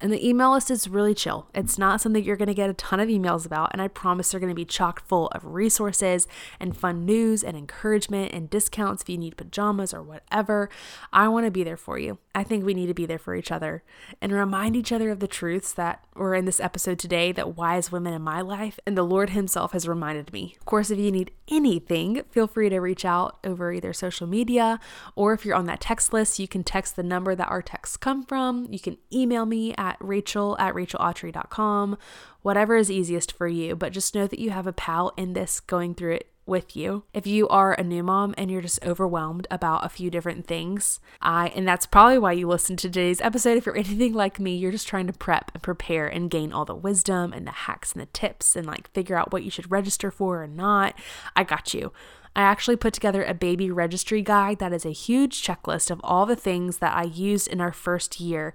And 0.00 0.10
the 0.10 0.26
email 0.26 0.52
list 0.52 0.70
is 0.70 0.88
really 0.88 1.14
chill. 1.14 1.48
It's 1.54 1.76
not 1.76 2.00
something 2.00 2.24
you're 2.24 2.36
going 2.36 2.48
to 2.48 2.54
get 2.54 2.70
a 2.70 2.74
ton 2.74 3.00
of 3.00 3.08
emails 3.08 3.44
about. 3.44 3.70
And 3.72 3.82
I 3.82 3.88
promise 3.88 4.30
they're 4.30 4.40
going 4.40 4.48
to 4.48 4.54
be 4.54 4.64
chock 4.64 5.04
full 5.06 5.28
of 5.28 5.44
resources 5.44 6.26
and 6.58 6.74
fun 6.74 7.04
news 7.04 7.44
and 7.44 7.56
encouragement 7.56 8.32
and 8.32 8.48
discounts 8.48 9.02
if 9.02 9.10
you 9.10 9.18
need 9.18 9.36
pajamas 9.36 9.92
or 9.92 10.02
whatever. 10.02 10.70
I 11.12 11.28
want 11.28 11.44
to 11.44 11.50
be 11.50 11.64
there 11.64 11.76
for 11.76 11.98
you. 11.98 12.18
I 12.32 12.44
think 12.44 12.64
we 12.64 12.74
need 12.74 12.86
to 12.86 12.94
be 12.94 13.06
there 13.06 13.18
for 13.18 13.34
each 13.34 13.50
other 13.50 13.82
and 14.20 14.30
remind 14.30 14.76
each 14.76 14.92
other 14.92 15.10
of 15.10 15.18
the 15.18 15.26
truths 15.26 15.72
that 15.72 16.04
were 16.14 16.34
in 16.34 16.44
this 16.44 16.60
episode 16.60 16.98
today 16.98 17.32
that 17.32 17.56
wise 17.56 17.90
women 17.90 18.12
in 18.12 18.22
my 18.22 18.40
life 18.40 18.78
and 18.86 18.96
the 18.96 19.02
Lord 19.02 19.30
Himself 19.30 19.72
has 19.72 19.88
reminded 19.88 20.32
me. 20.32 20.54
Of 20.60 20.64
course, 20.64 20.90
if 20.90 20.98
you 20.98 21.10
need 21.10 21.32
anything, 21.48 22.22
feel 22.30 22.46
free 22.46 22.68
to 22.68 22.78
reach 22.78 23.04
out 23.04 23.38
over 23.44 23.72
either 23.72 23.92
social 23.92 24.28
media 24.28 24.78
or 25.16 25.32
if 25.32 25.44
you're 25.44 25.56
on 25.56 25.66
that 25.66 25.80
text 25.80 26.12
list, 26.12 26.38
you 26.38 26.46
can 26.46 26.62
text 26.62 26.94
the 26.94 27.02
number 27.02 27.34
that 27.34 27.50
our 27.50 27.62
texts 27.62 27.96
come 27.96 28.22
from. 28.22 28.68
You 28.70 28.78
can 28.78 28.96
email 29.12 29.44
me 29.44 29.74
at 29.76 29.96
rachel 29.98 30.56
at 30.60 30.74
rachelautry.com, 30.74 31.98
whatever 32.42 32.76
is 32.76 32.92
easiest 32.92 33.32
for 33.32 33.48
you. 33.48 33.74
But 33.74 33.92
just 33.92 34.14
know 34.14 34.28
that 34.28 34.38
you 34.38 34.50
have 34.50 34.68
a 34.68 34.72
pal 34.72 35.12
in 35.16 35.32
this 35.32 35.58
going 35.58 35.96
through 35.96 36.12
it 36.12 36.29
with 36.46 36.74
you. 36.74 37.04
If 37.14 37.26
you 37.26 37.48
are 37.48 37.74
a 37.74 37.82
new 37.82 38.02
mom 38.02 38.34
and 38.36 38.50
you're 38.50 38.60
just 38.60 38.84
overwhelmed 38.84 39.46
about 39.50 39.84
a 39.84 39.88
few 39.88 40.10
different 40.10 40.46
things, 40.46 41.00
I 41.20 41.48
and 41.48 41.66
that's 41.66 41.86
probably 41.86 42.18
why 42.18 42.32
you 42.32 42.48
listen 42.48 42.76
to 42.76 42.88
today's 42.88 43.20
episode. 43.20 43.56
If 43.56 43.66
you're 43.66 43.76
anything 43.76 44.14
like 44.14 44.40
me, 44.40 44.56
you're 44.56 44.72
just 44.72 44.88
trying 44.88 45.06
to 45.06 45.12
prep 45.12 45.50
and 45.54 45.62
prepare 45.62 46.06
and 46.06 46.30
gain 46.30 46.52
all 46.52 46.64
the 46.64 46.74
wisdom 46.74 47.32
and 47.32 47.46
the 47.46 47.52
hacks 47.52 47.92
and 47.92 48.02
the 48.02 48.06
tips 48.06 48.56
and 48.56 48.66
like 48.66 48.90
figure 48.92 49.16
out 49.16 49.32
what 49.32 49.44
you 49.44 49.50
should 49.50 49.70
register 49.70 50.10
for 50.10 50.42
or 50.42 50.46
not. 50.46 50.98
I 51.36 51.44
got 51.44 51.72
you. 51.74 51.92
I 52.34 52.42
actually 52.42 52.76
put 52.76 52.94
together 52.94 53.24
a 53.24 53.34
baby 53.34 53.70
registry 53.70 54.22
guide 54.22 54.58
that 54.60 54.72
is 54.72 54.86
a 54.86 54.92
huge 54.92 55.42
checklist 55.42 55.90
of 55.90 56.00
all 56.04 56.26
the 56.26 56.36
things 56.36 56.78
that 56.78 56.96
I 56.96 57.04
used 57.04 57.48
in 57.48 57.60
our 57.60 57.72
first 57.72 58.20
year 58.20 58.54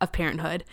of 0.00 0.12
parenthood. 0.12 0.64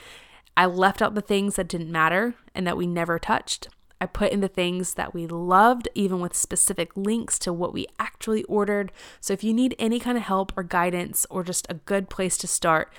I 0.58 0.66
left 0.66 1.02
out 1.02 1.16
the 1.16 1.22
things 1.22 1.56
that 1.56 1.68
didn't 1.68 1.92
matter 1.92 2.36
and 2.54 2.66
that 2.66 2.78
we 2.78 2.88
never 2.88 3.20
touched. 3.20 3.70
I 4.00 4.06
put 4.06 4.32
in 4.32 4.42
the 4.42 4.48
things 4.48 4.96
that 4.96 5.14
we 5.14 5.26
loved, 5.28 5.88
even 5.96 6.20
with 6.20 6.36
specific 6.36 6.96
links 6.96 7.40
to 7.40 7.54
what 7.54 7.74
we 7.74 7.88
actually 8.00 8.44
ordered. 8.44 8.92
So 9.22 9.34
if 9.34 9.44
you 9.44 9.54
need 9.54 9.76
any 9.80 10.00
kind 10.00 10.18
of 10.18 10.24
help 10.24 10.52
or 10.58 10.64
guidance 10.64 11.26
or 11.30 11.44
just 11.44 11.66
a 11.70 11.76
good 11.76 12.10
place 12.10 12.38
to 12.38 12.48
start, 12.48 12.92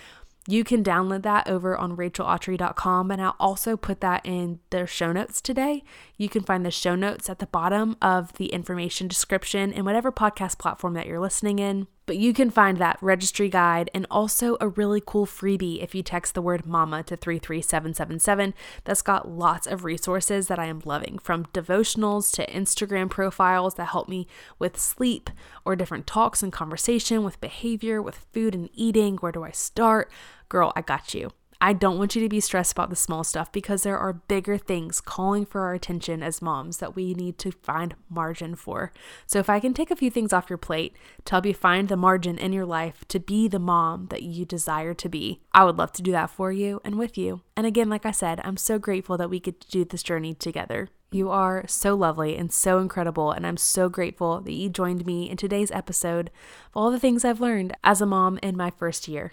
you 0.48 0.62
can 0.62 0.84
download 0.84 1.22
that 1.22 1.48
over 1.48 1.76
on 1.76 1.96
rachelautry.com, 1.96 3.10
and 3.10 3.20
I'll 3.20 3.34
also 3.40 3.76
put 3.76 4.00
that 4.00 4.24
in 4.24 4.60
the 4.70 4.86
show 4.86 5.10
notes 5.10 5.40
today. 5.40 5.82
You 6.16 6.28
can 6.28 6.42
find 6.42 6.64
the 6.64 6.70
show 6.70 6.94
notes 6.94 7.28
at 7.28 7.40
the 7.40 7.48
bottom 7.48 7.96
of 8.00 8.32
the 8.34 8.46
information 8.46 9.08
description 9.08 9.72
in 9.72 9.84
whatever 9.84 10.12
podcast 10.12 10.58
platform 10.58 10.94
that 10.94 11.06
you're 11.06 11.20
listening 11.20 11.58
in. 11.58 11.88
But 12.06 12.16
you 12.18 12.32
can 12.32 12.50
find 12.50 12.78
that 12.78 12.98
registry 13.00 13.48
guide 13.48 13.90
and 13.92 14.06
also 14.10 14.56
a 14.60 14.68
really 14.68 15.02
cool 15.04 15.26
freebie 15.26 15.82
if 15.82 15.94
you 15.94 16.04
text 16.04 16.34
the 16.34 16.42
word 16.42 16.64
mama 16.64 17.02
to 17.02 17.16
33777. 17.16 18.54
That's 18.84 19.02
got 19.02 19.28
lots 19.28 19.66
of 19.66 19.84
resources 19.84 20.46
that 20.46 20.58
I 20.58 20.66
am 20.66 20.82
loving 20.84 21.18
from 21.18 21.46
devotionals 21.46 22.32
to 22.34 22.46
Instagram 22.46 23.10
profiles 23.10 23.74
that 23.74 23.88
help 23.88 24.08
me 24.08 24.28
with 24.58 24.78
sleep 24.78 25.30
or 25.64 25.74
different 25.74 26.06
talks 26.06 26.42
and 26.42 26.52
conversation 26.52 27.24
with 27.24 27.40
behavior, 27.40 28.00
with 28.00 28.26
food 28.32 28.54
and 28.54 28.70
eating. 28.72 29.16
Where 29.16 29.32
do 29.32 29.42
I 29.42 29.50
start? 29.50 30.10
Girl, 30.48 30.72
I 30.76 30.82
got 30.82 31.12
you. 31.12 31.32
I 31.60 31.72
don't 31.72 31.98
want 31.98 32.14
you 32.14 32.22
to 32.22 32.28
be 32.28 32.40
stressed 32.40 32.72
about 32.72 32.90
the 32.90 32.96
small 32.96 33.24
stuff 33.24 33.50
because 33.50 33.82
there 33.82 33.98
are 33.98 34.12
bigger 34.12 34.58
things 34.58 35.00
calling 35.00 35.46
for 35.46 35.62
our 35.62 35.74
attention 35.74 36.22
as 36.22 36.42
moms 36.42 36.78
that 36.78 36.94
we 36.94 37.14
need 37.14 37.38
to 37.38 37.50
find 37.50 37.94
margin 38.10 38.54
for. 38.54 38.92
So, 39.26 39.38
if 39.38 39.48
I 39.48 39.60
can 39.60 39.72
take 39.72 39.90
a 39.90 39.96
few 39.96 40.10
things 40.10 40.32
off 40.32 40.50
your 40.50 40.58
plate 40.58 40.94
to 41.24 41.30
help 41.30 41.46
you 41.46 41.54
find 41.54 41.88
the 41.88 41.96
margin 41.96 42.38
in 42.38 42.52
your 42.52 42.66
life 42.66 43.04
to 43.08 43.18
be 43.18 43.48
the 43.48 43.58
mom 43.58 44.06
that 44.10 44.22
you 44.22 44.44
desire 44.44 44.94
to 44.94 45.08
be, 45.08 45.40
I 45.52 45.64
would 45.64 45.78
love 45.78 45.92
to 45.92 46.02
do 46.02 46.12
that 46.12 46.30
for 46.30 46.52
you 46.52 46.80
and 46.84 46.96
with 46.96 47.16
you. 47.16 47.40
And 47.56 47.66
again, 47.66 47.88
like 47.88 48.04
I 48.04 48.10
said, 48.10 48.40
I'm 48.44 48.56
so 48.56 48.78
grateful 48.78 49.16
that 49.16 49.30
we 49.30 49.40
get 49.40 49.60
to 49.62 49.70
do 49.70 49.84
this 49.84 50.02
journey 50.02 50.34
together. 50.34 50.88
You 51.10 51.30
are 51.30 51.64
so 51.68 51.94
lovely 51.94 52.36
and 52.36 52.52
so 52.52 52.78
incredible, 52.78 53.30
and 53.30 53.46
I'm 53.46 53.56
so 53.56 53.88
grateful 53.88 54.40
that 54.40 54.52
you 54.52 54.68
joined 54.68 55.06
me 55.06 55.30
in 55.30 55.36
today's 55.36 55.70
episode 55.70 56.28
of 56.28 56.72
all 56.74 56.90
the 56.90 57.00
things 57.00 57.24
I've 57.24 57.40
learned 57.40 57.74
as 57.82 58.00
a 58.00 58.06
mom 58.06 58.38
in 58.42 58.56
my 58.56 58.70
first 58.70 59.08
year. 59.08 59.32